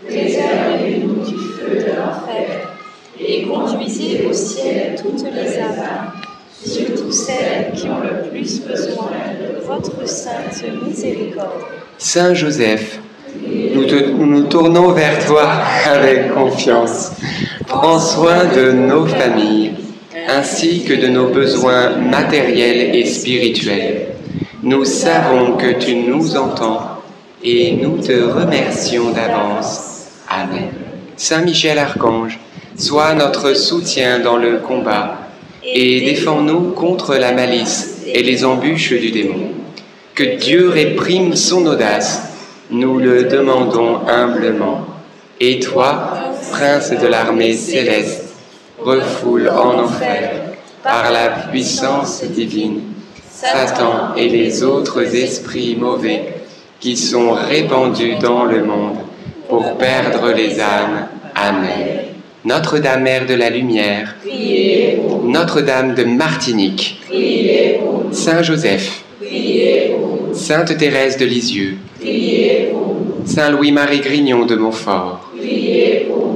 préservez-nous 0.07 1.25
du 1.25 1.35
feu 1.37 1.75
de 1.75 1.91
l'enfer, 1.97 2.69
et 3.19 3.43
conduisez 3.43 4.25
au 4.29 4.33
ciel 4.33 4.95
toutes 5.01 5.23
les 5.23 5.57
âmes, 5.59 6.11
surtout 6.63 7.11
celles 7.11 7.71
qui 7.75 7.87
ont 7.87 7.99
le 8.01 8.29
plus 8.29 8.61
besoin 8.61 9.11
de 9.39 9.65
votre 9.65 10.07
sainte 10.07 10.63
miséricorde. 10.85 11.63
Saint 11.97 12.33
Joseph, 12.33 12.99
nous, 13.75 13.85
te- 13.85 14.09
nous 14.11 14.25
nous 14.25 14.43
tournons 14.43 14.91
vers 14.91 15.25
toi 15.25 15.47
avec 15.85 16.33
confiance. 16.33 17.11
Prends 17.67 17.99
soin 17.99 18.45
de 18.55 18.71
nos 18.71 19.05
familles, 19.05 19.73
ainsi 20.33 20.83
que 20.83 20.93
de 20.93 21.07
nos 21.07 21.27
besoins 21.27 21.97
matériels 21.97 22.95
et 22.95 23.05
spirituels. 23.05 24.07
Nous 24.63 24.85
savons 24.85 25.57
que 25.57 25.73
tu 25.73 25.95
nous 25.95 26.35
entends 26.35 26.79
et 27.43 27.73
nous 27.73 27.97
te 27.97 28.13
remercions 28.13 29.11
d'avance. 29.11 30.07
Amen. 30.29 30.69
Saint 31.17 31.41
Michel 31.41 31.77
Archange, 31.77 32.39
sois 32.77 33.13
notre 33.13 33.53
soutien 33.53 34.19
dans 34.19 34.37
le 34.37 34.57
combat 34.57 35.19
et 35.63 36.01
défends-nous 36.01 36.71
contre 36.71 37.15
la 37.15 37.31
malice 37.31 38.01
et 38.07 38.23
les 38.23 38.43
embûches 38.43 38.93
du 38.93 39.11
démon. 39.11 39.51
Que 40.15 40.37
Dieu 40.37 40.69
réprime 40.69 41.35
son 41.35 41.65
audace, 41.65 42.21
nous 42.71 42.97
le 42.97 43.25
demandons 43.25 43.99
humblement. 44.07 44.85
Et 45.39 45.59
toi, 45.59 46.13
prince 46.51 46.91
de 46.91 47.07
l'armée 47.07 47.53
céleste, 47.53 48.32
refoule 48.83 49.49
en 49.49 49.83
enfer, 49.83 50.53
par 50.83 51.11
la 51.11 51.29
puissance 51.49 52.23
divine, 52.23 52.81
Satan 53.29 54.15
et 54.15 54.29
les 54.29 54.63
autres 54.63 55.15
esprits 55.15 55.75
mauvais 55.75 56.33
qui 56.79 56.97
sont 56.97 57.31
répandus 57.31 58.15
dans 58.15 58.43
le 58.45 58.63
monde 58.63 58.97
pour 59.49 59.77
perdre 59.77 60.31
les 60.31 60.59
âmes. 60.59 61.07
Amen. 61.35 61.99
Notre-Dame, 62.45 63.03
Mère 63.03 63.25
de 63.25 63.35
la 63.35 63.49
Lumière, 63.49 64.15
Notre-Dame 65.23 65.95
de 65.95 66.03
Martinique, 66.03 67.01
Saint 68.11 68.43
Joseph, 68.43 69.03
Sainte 70.33 70.77
Thérèse 70.77 71.17
de 71.17 71.25
Lisieux, 71.25 71.77
Saint 73.25 73.49
Louis-Marie 73.51 74.01
Grignon 74.01 74.45
de 74.45 74.55
Montfort, 74.55 75.31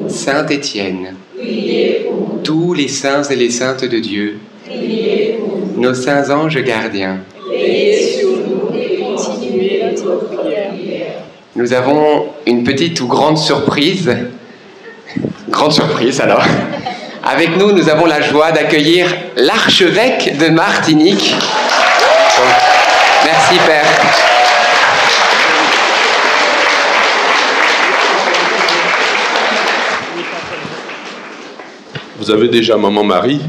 Saint 0.08 0.48
Étienne, 0.48 1.16
tous 2.48 2.74
les 2.74 2.88
saints 2.88 3.24
et 3.24 3.36
les 3.36 3.50
saintes 3.52 3.84
de 3.84 4.00
Dieu, 4.00 4.39
nos 5.76 5.93
saints 5.93 6.30
anges 6.30 6.64
gardiens, 6.64 7.18
Veillez 7.52 8.20
sur 8.20 8.30
nous 8.30 8.74
et 8.74 9.00
continuez 9.02 9.84
notre 9.84 10.30
prière. 10.30 10.72
nous 11.58 11.74
avons 11.74 12.28
une 12.45 12.64
petite 12.64 13.02
ou 13.02 13.08
grande 13.08 13.38
surprise. 13.38 14.10
Grande 15.50 15.74
surprise 15.74 16.22
alors. 16.22 16.45
Avec 17.22 17.58
nous, 17.58 17.74
nous 17.74 17.89
avons 17.89 18.06
la 18.06 18.22
joie 18.22 18.54
d'accueillir 18.54 19.08
l'archevêque 19.36 20.38
de 20.39 20.48
Martinique. 20.48 21.36
Merci 23.26 23.56
Père. 23.66 24.26
Vous 32.28 32.34
avez 32.34 32.49
déjà 32.49 32.75
Maman 32.75 33.05
Marie. 33.05 33.39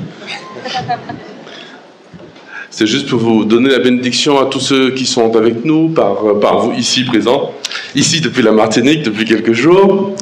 C'est 2.70 2.86
juste 2.86 3.08
pour 3.08 3.18
vous 3.18 3.44
donner 3.44 3.70
la 3.70 3.80
bénédiction 3.80 4.38
à 4.38 4.46
tous 4.46 4.60
ceux 4.60 4.92
qui 4.92 5.04
sont 5.04 5.36
avec 5.36 5.64
nous, 5.64 5.88
par, 5.88 6.22
vous 6.60 6.72
ici 6.74 7.02
présents, 7.02 7.50
ici 7.96 8.20
depuis 8.20 8.40
la 8.40 8.52
Martinique, 8.52 9.02
depuis 9.02 9.24
quelques 9.24 9.52
jours, 9.52 10.14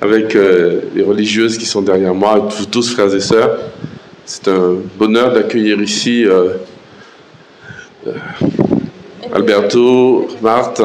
avec 0.00 0.34
euh, 0.34 0.80
les 0.94 1.02
religieuses 1.02 1.58
qui 1.58 1.66
sont 1.66 1.82
derrière 1.82 2.14
moi, 2.14 2.38
vous 2.38 2.64
tous 2.64 2.90
frères 2.90 3.14
et 3.14 3.20
sœurs. 3.20 3.58
C'est 4.24 4.48
un 4.48 4.76
bonheur 4.98 5.34
d'accueillir 5.34 5.82
ici 5.82 6.24
euh, 6.24 6.54
euh, 8.06 8.12
Alberto, 9.34 10.26
Marthe, 10.40 10.80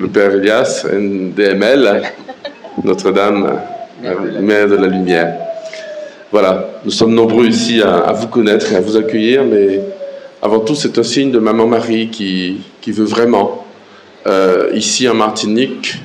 le 0.00 0.08
Père 0.08 0.32
Elias, 0.32 0.84
NDML, 0.92 2.02
Notre-Dame, 2.82 3.60
Mère 4.40 4.66
de 4.66 4.74
la 4.74 4.88
Lumière. 4.88 5.49
Voilà, 6.32 6.80
nous 6.84 6.92
sommes 6.92 7.12
nombreux 7.12 7.46
ici 7.46 7.82
à, 7.82 8.12
vous 8.12 8.28
connaître 8.28 8.72
et 8.72 8.76
à 8.76 8.80
vous 8.80 8.96
accueillir, 8.96 9.42
mais 9.42 9.80
avant 10.40 10.60
tout, 10.60 10.76
c'est 10.76 10.96
un 10.96 11.02
signe 11.02 11.32
de 11.32 11.40
Maman 11.40 11.66
Marie 11.66 12.08
qui, 12.08 12.62
veut 12.86 13.04
vraiment, 13.04 13.66
euh, 14.28 14.70
ici 14.72 15.08
en 15.08 15.14
Martinique 15.14 15.96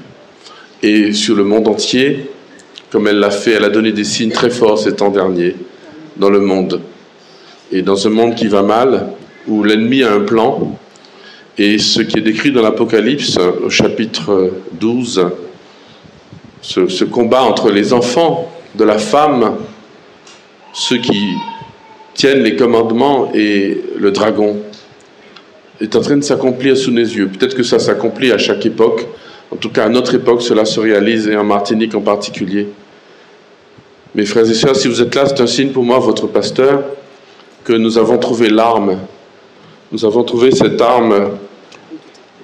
et 0.82 1.14
sur 1.14 1.36
le 1.36 1.44
monde 1.44 1.68
entier, 1.68 2.32
comme 2.90 3.08
elle 3.08 3.20
l'a 3.20 3.30
fait, 3.30 3.52
elle 3.52 3.66
a 3.66 3.70
donné 3.70 3.92
des 3.92 4.04
signes 4.04 4.32
très 4.32 4.50
forts 4.50 4.80
ces 4.80 4.96
temps 4.96 5.12
derniers 5.12 5.56
dans 6.18 6.32
le 6.32 6.40
monde. 6.40 6.82
Et 7.72 7.84
dans 7.84 7.96
ce 7.96 8.08
monde 8.08 8.34
qui 8.34 8.48
va 8.48 8.64
mal, 8.64 9.10
où 9.48 9.62
l'ennemi 9.62 10.02
a 10.02 10.12
un 10.12 10.22
plan, 10.22 10.76
et 11.60 11.78
ce 11.78 12.02
qui 12.02 12.18
est 12.18 12.24
décrit 12.24 12.52
dans 12.52 12.64
l'Apocalypse 12.64 13.38
au 13.64 13.70
chapitre 13.70 14.54
12, 14.72 15.28
ce, 16.64 16.88
ce 16.88 17.04
combat 17.04 17.44
entre 17.44 17.70
les 17.70 17.94
enfants 17.94 18.52
de 18.74 18.84
la 18.84 18.98
femme, 18.98 19.56
ceux 20.76 20.98
qui 20.98 21.38
tiennent 22.14 22.44
les 22.44 22.56
commandements 22.56 23.32
et 23.34 23.82
le 23.98 24.12
dragon 24.12 24.58
est 25.80 25.96
en 25.96 26.02
train 26.02 26.18
de 26.18 26.24
s'accomplir 26.24 26.78
sous 26.78 26.92
nos 26.92 27.02
yeux. 27.02 27.28
Peut-être 27.28 27.56
que 27.56 27.64
ça 27.64 27.80
s'accomplit 27.80 28.32
à 28.32 28.38
chaque 28.38 28.66
époque. 28.66 29.08
En 29.52 29.56
tout 29.56 29.70
cas, 29.70 29.86
à 29.86 29.90
notre 29.90 30.16
époque, 30.16 30.42
cela 30.42 30.66
se 30.66 30.80
réalise, 30.80 31.28
et 31.28 31.38
en 31.38 31.44
Martinique 31.46 31.96
en 31.96 32.02
particulier. 32.02 32.68
Mes 34.16 34.26
frères 34.26 34.50
et 34.50 34.54
sœurs, 34.54 34.76
si 34.76 34.88
vous 34.88 35.02
êtes 35.02 35.16
là, 35.16 35.26
c'est 35.28 35.42
un 35.42 35.48
signe 35.48 35.70
pour 35.70 35.84
moi, 35.84 36.00
votre 36.00 36.28
pasteur, 36.28 36.84
que 37.64 37.74
nous 37.74 37.98
avons 37.98 38.18
trouvé 38.18 38.50
l'arme. 38.50 38.98
Nous 39.92 40.04
avons 40.04 40.24
trouvé 40.24 40.52
cette 40.52 40.82
arme. 40.82 41.32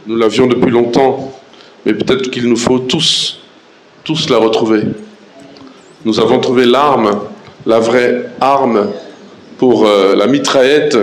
Nous 0.07 0.15
l'avions 0.15 0.47
depuis 0.47 0.71
longtemps, 0.71 1.34
mais 1.86 1.93
peut-être 1.93 2.29
qu'il 2.32 2.47
nous 2.47 2.57
faut 2.57 2.79
tous, 2.79 3.41
tous 4.03 4.29
la 4.29 4.38
retrouver. 4.38 4.84
Nous 6.05 6.19
avons 6.19 6.39
trouvé 6.39 6.65
l'arme 6.65 7.21
la 7.66 7.80
vraie 7.80 8.26
arme 8.39 8.88
pour 9.57 9.86
euh, 9.86 10.16
la 10.16 10.28
mitraillette, 10.28 10.97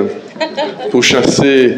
pour 0.91 1.03
chasser 1.03 1.75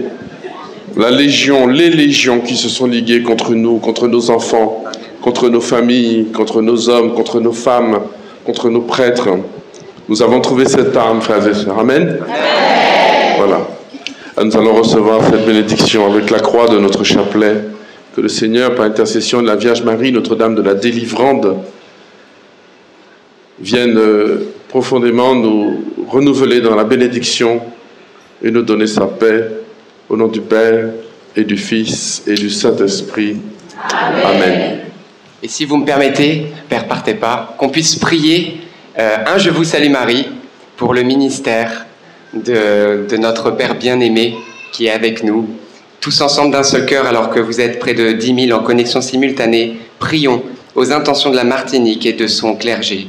la 0.97 1.11
légion, 1.11 1.67
les 1.67 1.91
légions 1.91 2.41
qui 2.41 2.57
se 2.57 2.69
sont 2.69 2.87
liguées 2.87 3.23
contre 3.23 3.55
nous, 3.55 3.79
contre 3.79 4.09
nos 4.09 4.31
enfants, 4.31 4.85
contre 5.23 5.49
nos 5.49 5.61
familles, 5.61 6.29
contre 6.33 6.63
nos 6.63 6.89
hommes, 6.89 7.15
contre 7.15 7.41
nos 7.41 7.53
femmes, 7.53 8.01
contre 8.45 8.71
nos 8.71 8.81
prêtres. 8.81 9.29
Nous 10.09 10.23
avons 10.23 10.41
trouvé 10.41 10.67
cette 10.67 10.97
arme, 10.97 11.21
frères 11.21 11.47
et 11.47 11.55
sœurs. 11.55 11.79
Amen. 11.79 12.19
Amen. 12.23 12.41
Voilà. 13.39 13.61
Nous 14.43 14.57
allons 14.57 14.75
recevoir 14.75 15.21
cette 15.31 15.45
bénédiction 15.45 16.11
avec 16.11 16.31
la 16.31 16.41
croix 16.41 16.67
de 16.67 16.79
notre 16.79 17.05
chapelet. 17.05 17.65
Que 18.17 18.21
le 18.21 18.29
Seigneur, 18.29 18.75
par 18.75 18.87
intercession 18.87 19.41
de 19.41 19.47
la 19.47 19.55
Vierge 19.55 19.83
Marie, 19.83 20.11
Notre-Dame 20.11 20.57
de 20.57 20.63
la 20.63 20.75
Délivrande, 20.75 21.59
vienne 23.61 23.97
profondément 24.71 25.35
nous 25.35 25.85
renouveler 26.09 26.61
dans 26.61 26.77
la 26.77 26.85
bénédiction 26.85 27.61
et 28.43 28.51
nous 28.53 28.63
donner 28.63 28.87
sa 28.87 29.07
paix. 29.07 29.49
Au 30.09 30.17
nom 30.17 30.29
du 30.29 30.41
Père 30.41 30.87
et 31.37 31.45
du 31.45 31.57
Fils 31.57 32.23
et 32.27 32.35
du 32.35 32.51
Saint-Esprit. 32.51 33.37
Amen. 33.93 34.23
Amen. 34.25 34.79
Et 35.43 35.49
si 35.49 35.65
vous 35.65 35.77
me 35.77 35.85
permettez, 35.85 36.47
Père, 36.69 36.87
partez 36.87 37.15
pas, 37.15 37.55
qu'on 37.59 37.69
puisse 37.69 37.97
prier 37.97 38.61
euh, 38.99 39.17
un 39.27 39.39
Je 39.39 39.51
vous 39.51 39.65
salue 39.65 39.91
Marie 39.91 40.27
pour 40.77 40.95
le 40.95 41.03
ministère 41.03 41.87
de, 42.33 43.07
de 43.09 43.17
notre 43.17 43.51
Père 43.53 43.77
bien-aimé 43.77 44.37
qui 44.73 44.87
est 44.87 44.91
avec 44.91 45.23
nous. 45.23 45.49
Tous 46.01 46.21
ensemble 46.21 46.53
d'un 46.53 46.63
seul 46.63 46.87
cœur, 46.87 47.07
alors 47.07 47.31
que 47.31 47.41
vous 47.41 47.61
êtes 47.61 47.79
près 47.79 47.95
de 47.95 48.13
10 48.13 48.47
000 48.49 48.59
en 48.59 48.63
connexion 48.63 49.01
simultanée, 49.01 49.79
prions 49.99 50.43
aux 50.75 50.93
intentions 50.93 51.31
de 51.31 51.37
la 51.37 51.45
Martinique 51.45 52.07
et 52.07 52.15
de 52.15 52.27
son 52.27 52.55
clergé. 52.57 53.09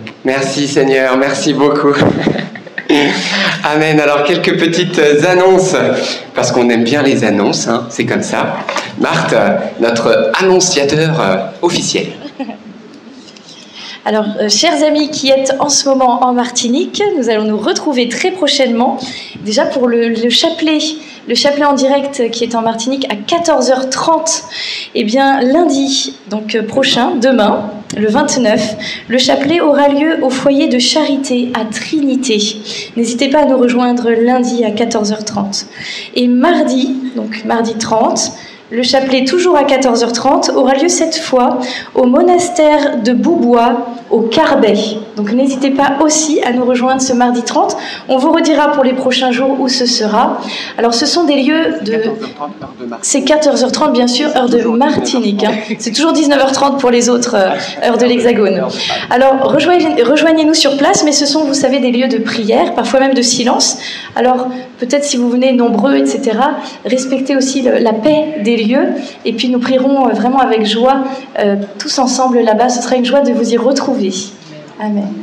Merci 0.23 0.67
Seigneur, 0.67 1.17
merci 1.17 1.53
beaucoup. 1.53 1.95
Amen. 3.63 3.99
Alors 3.99 4.23
quelques 4.23 4.55
petites 4.59 5.01
annonces, 5.27 5.75
parce 6.35 6.51
qu'on 6.51 6.69
aime 6.69 6.83
bien 6.83 7.01
les 7.01 7.23
annonces, 7.23 7.67
hein, 7.67 7.87
c'est 7.89 8.05
comme 8.05 8.21
ça. 8.21 8.57
Marthe, 8.99 9.35
notre 9.79 10.31
annonciateur 10.39 11.19
euh, 11.19 11.37
officiel. 11.63 12.07
Alors, 14.05 14.25
euh, 14.39 14.49
chers 14.49 14.83
amis 14.83 15.09
qui 15.09 15.29
êtes 15.29 15.55
en 15.59 15.69
ce 15.69 15.87
moment 15.87 16.23
en 16.23 16.33
Martinique, 16.33 17.01
nous 17.17 17.29
allons 17.29 17.45
nous 17.45 17.57
retrouver 17.57 18.09
très 18.09 18.31
prochainement, 18.31 18.99
déjà 19.43 19.65
pour 19.65 19.87
le 19.87 20.29
chapelet 20.29 20.79
le 21.27 21.35
chapelet 21.35 21.65
en 21.65 21.73
direct 21.73 22.29
qui 22.31 22.43
est 22.43 22.55
en 22.55 22.61
Martinique 22.61 23.07
à 23.09 23.15
14h30. 23.15 24.43
Eh 24.95 25.03
bien, 25.03 25.41
lundi, 25.41 26.15
donc 26.29 26.55
euh, 26.55 26.63
prochain, 26.63 27.15
demain, 27.15 27.71
le 27.97 28.07
29, 28.07 28.75
le 29.07 29.17
chapelet 29.17 29.61
aura 29.61 29.87
lieu 29.89 30.23
au 30.23 30.29
foyer 30.29 30.67
de 30.67 30.79
charité 30.79 31.51
à 31.53 31.65
Trinité. 31.65 32.39
N'hésitez 32.95 33.29
pas 33.29 33.41
à 33.41 33.45
nous 33.45 33.57
rejoindre 33.57 34.09
lundi 34.09 34.63
à 34.63 34.71
14h30. 34.71 35.65
Et 36.15 36.27
mardi, 36.27 36.95
donc 37.15 37.43
mardi 37.45 37.75
30, 37.75 38.31
le 38.71 38.83
chapelet, 38.83 39.25
toujours 39.25 39.57
à 39.57 39.63
14h30, 39.63 40.51
aura 40.51 40.75
lieu 40.75 40.87
cette 40.87 41.17
fois 41.17 41.59
au 41.93 42.05
monastère 42.05 43.01
de 43.03 43.11
Boubois, 43.11 43.85
au 44.09 44.21
Carbet. 44.21 44.75
Donc 45.15 45.31
n'hésitez 45.31 45.71
pas 45.71 45.97
aussi 46.01 46.41
à 46.41 46.51
nous 46.51 46.65
rejoindre 46.65 47.01
ce 47.01 47.13
mardi 47.13 47.43
30. 47.43 47.75
On 48.09 48.17
vous 48.17 48.31
redira 48.31 48.71
pour 48.71 48.83
les 48.83 48.93
prochains 48.93 49.31
jours 49.31 49.59
où 49.59 49.67
ce 49.67 49.85
sera. 49.85 50.39
Alors 50.77 50.93
ce 50.93 51.05
sont 51.05 51.23
des 51.25 51.41
lieux 51.41 51.75
de... 51.81 52.01
C'est 53.01 53.21
14h30 53.21 53.91
bien 53.91 54.07
sûr, 54.07 54.29
heure 54.35 54.49
de 54.49 54.61
Martinique. 54.63 55.43
Hein. 55.43 55.53
C'est 55.79 55.91
toujours 55.91 56.13
19h30 56.13 56.77
pour 56.77 56.91
les 56.91 57.09
autres 57.09 57.35
euh, 57.35 57.87
heures 57.87 57.97
de 57.97 58.05
l'Hexagone. 58.05 58.61
Alors 59.09 59.35
rejoignez-nous 59.43 60.53
sur 60.53 60.77
place, 60.77 61.03
mais 61.03 61.11
ce 61.11 61.25
sont, 61.25 61.43
vous 61.43 61.53
savez, 61.53 61.79
des 61.79 61.91
lieux 61.91 62.07
de 62.07 62.17
prière, 62.17 62.73
parfois 62.73 62.99
même 62.99 63.13
de 63.13 63.21
silence. 63.21 63.77
Alors 64.15 64.47
peut-être 64.79 65.03
si 65.03 65.17
vous 65.17 65.29
venez 65.29 65.53
nombreux, 65.53 65.95
etc., 65.95 66.37
respectez 66.85 67.35
aussi 67.35 67.61
le, 67.61 67.77
la 67.77 67.93
paix 67.93 68.41
des 68.43 68.60
Et 69.25 69.33
puis 69.33 69.49
nous 69.49 69.59
prierons 69.59 70.07
euh, 70.07 70.13
vraiment 70.13 70.39
avec 70.39 70.65
joie 70.65 71.03
euh, 71.39 71.57
tous 71.79 71.99
ensemble 71.99 72.39
là-bas. 72.39 72.69
Ce 72.69 72.81
sera 72.81 72.95
une 72.95 73.05
joie 73.05 73.21
de 73.21 73.31
vous 73.31 73.53
y 73.53 73.57
retrouver. 73.57 74.11
Amen. 74.79 75.13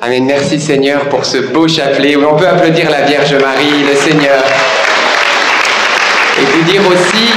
Amen. 0.00 0.24
Merci 0.24 0.58
Seigneur 0.60 1.08
pour 1.08 1.24
ce 1.24 1.38
beau 1.38 1.68
chapelet. 1.68 2.16
On 2.16 2.36
peut 2.36 2.48
applaudir 2.48 2.90
la 2.90 3.02
Vierge 3.02 3.34
Marie, 3.34 3.84
le 3.88 3.94
Seigneur. 3.96 4.42
Et 6.36 6.44
vous 6.44 6.62
dire 6.70 6.82
aussi 6.88 7.30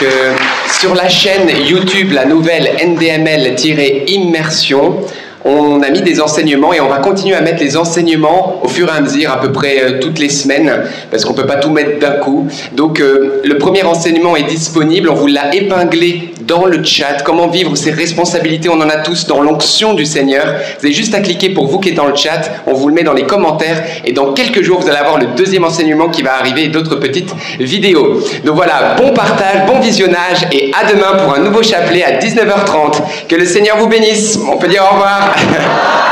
que 0.00 0.34
sur 0.80 0.94
la 0.94 1.08
chaîne 1.08 1.48
YouTube, 1.66 2.12
la 2.12 2.24
nouvelle 2.24 2.76
NDML-immersion, 2.84 4.96
on 5.44 5.80
a 5.82 5.90
mis 5.90 6.02
des 6.02 6.20
enseignements 6.20 6.72
et 6.72 6.80
on 6.80 6.88
va 6.88 6.98
continuer 6.98 7.34
à 7.34 7.40
mettre 7.40 7.62
les 7.62 7.76
enseignements 7.76 8.60
au 8.62 8.68
fur 8.68 8.88
et 8.88 8.96
à 8.96 9.00
mesure, 9.00 9.30
à 9.30 9.40
peu 9.40 9.52
près 9.52 9.82
euh, 9.82 9.98
toutes 10.00 10.18
les 10.18 10.28
semaines, 10.28 10.72
parce 11.10 11.24
qu'on 11.24 11.32
ne 11.32 11.38
peut 11.38 11.46
pas 11.46 11.56
tout 11.56 11.70
mettre 11.70 11.98
d'un 11.98 12.12
coup. 12.12 12.46
Donc 12.72 13.00
euh, 13.00 13.40
le 13.44 13.58
premier 13.58 13.82
enseignement 13.82 14.36
est 14.36 14.44
disponible, 14.44 15.08
on 15.08 15.14
vous 15.14 15.28
l'a 15.28 15.54
épinglé 15.54 16.32
dans 16.40 16.66
le 16.66 16.82
chat 16.84 17.22
comment 17.24 17.48
vivre 17.48 17.76
ses 17.76 17.90
responsabilités. 17.90 18.68
On 18.68 18.80
en 18.80 18.88
a 18.88 18.96
tous 18.96 19.26
dans 19.26 19.40
l'onction 19.40 19.94
du 19.94 20.04
Seigneur. 20.04 20.44
Vous 20.78 20.86
avez 20.86 20.94
juste 20.94 21.14
à 21.14 21.20
cliquer 21.20 21.50
pour 21.50 21.66
vous 21.66 21.78
qui 21.78 21.90
êtes 21.90 21.94
dans 21.94 22.06
le 22.06 22.16
chat. 22.16 22.50
On 22.66 22.74
vous 22.74 22.88
le 22.88 22.94
met 22.94 23.02
dans 23.02 23.12
les 23.12 23.24
commentaires. 23.24 23.82
Et 24.04 24.12
dans 24.12 24.32
quelques 24.32 24.62
jours, 24.62 24.80
vous 24.80 24.88
allez 24.88 24.98
avoir 24.98 25.18
le 25.18 25.26
deuxième 25.36 25.64
enseignement 25.64 26.08
qui 26.08 26.22
va 26.22 26.34
arriver 26.34 26.64
et 26.64 26.68
d'autres 26.68 26.96
petites 26.96 27.32
vidéos. 27.58 28.20
Donc 28.44 28.56
voilà, 28.56 28.94
bon 28.96 29.12
partage, 29.12 29.66
bon 29.66 29.80
visionnage 29.80 30.46
et 30.52 30.70
à 30.78 30.90
demain 30.90 31.22
pour 31.22 31.34
un 31.34 31.40
nouveau 31.40 31.62
chapelet 31.62 32.02
à 32.04 32.18
19h30. 32.18 33.26
Que 33.28 33.36
le 33.36 33.46
Seigneur 33.46 33.76
vous 33.76 33.88
bénisse. 33.88 34.38
On 34.50 34.56
peut 34.56 34.68
dire 34.68 34.84
au 34.84 34.94
revoir. 34.94 35.34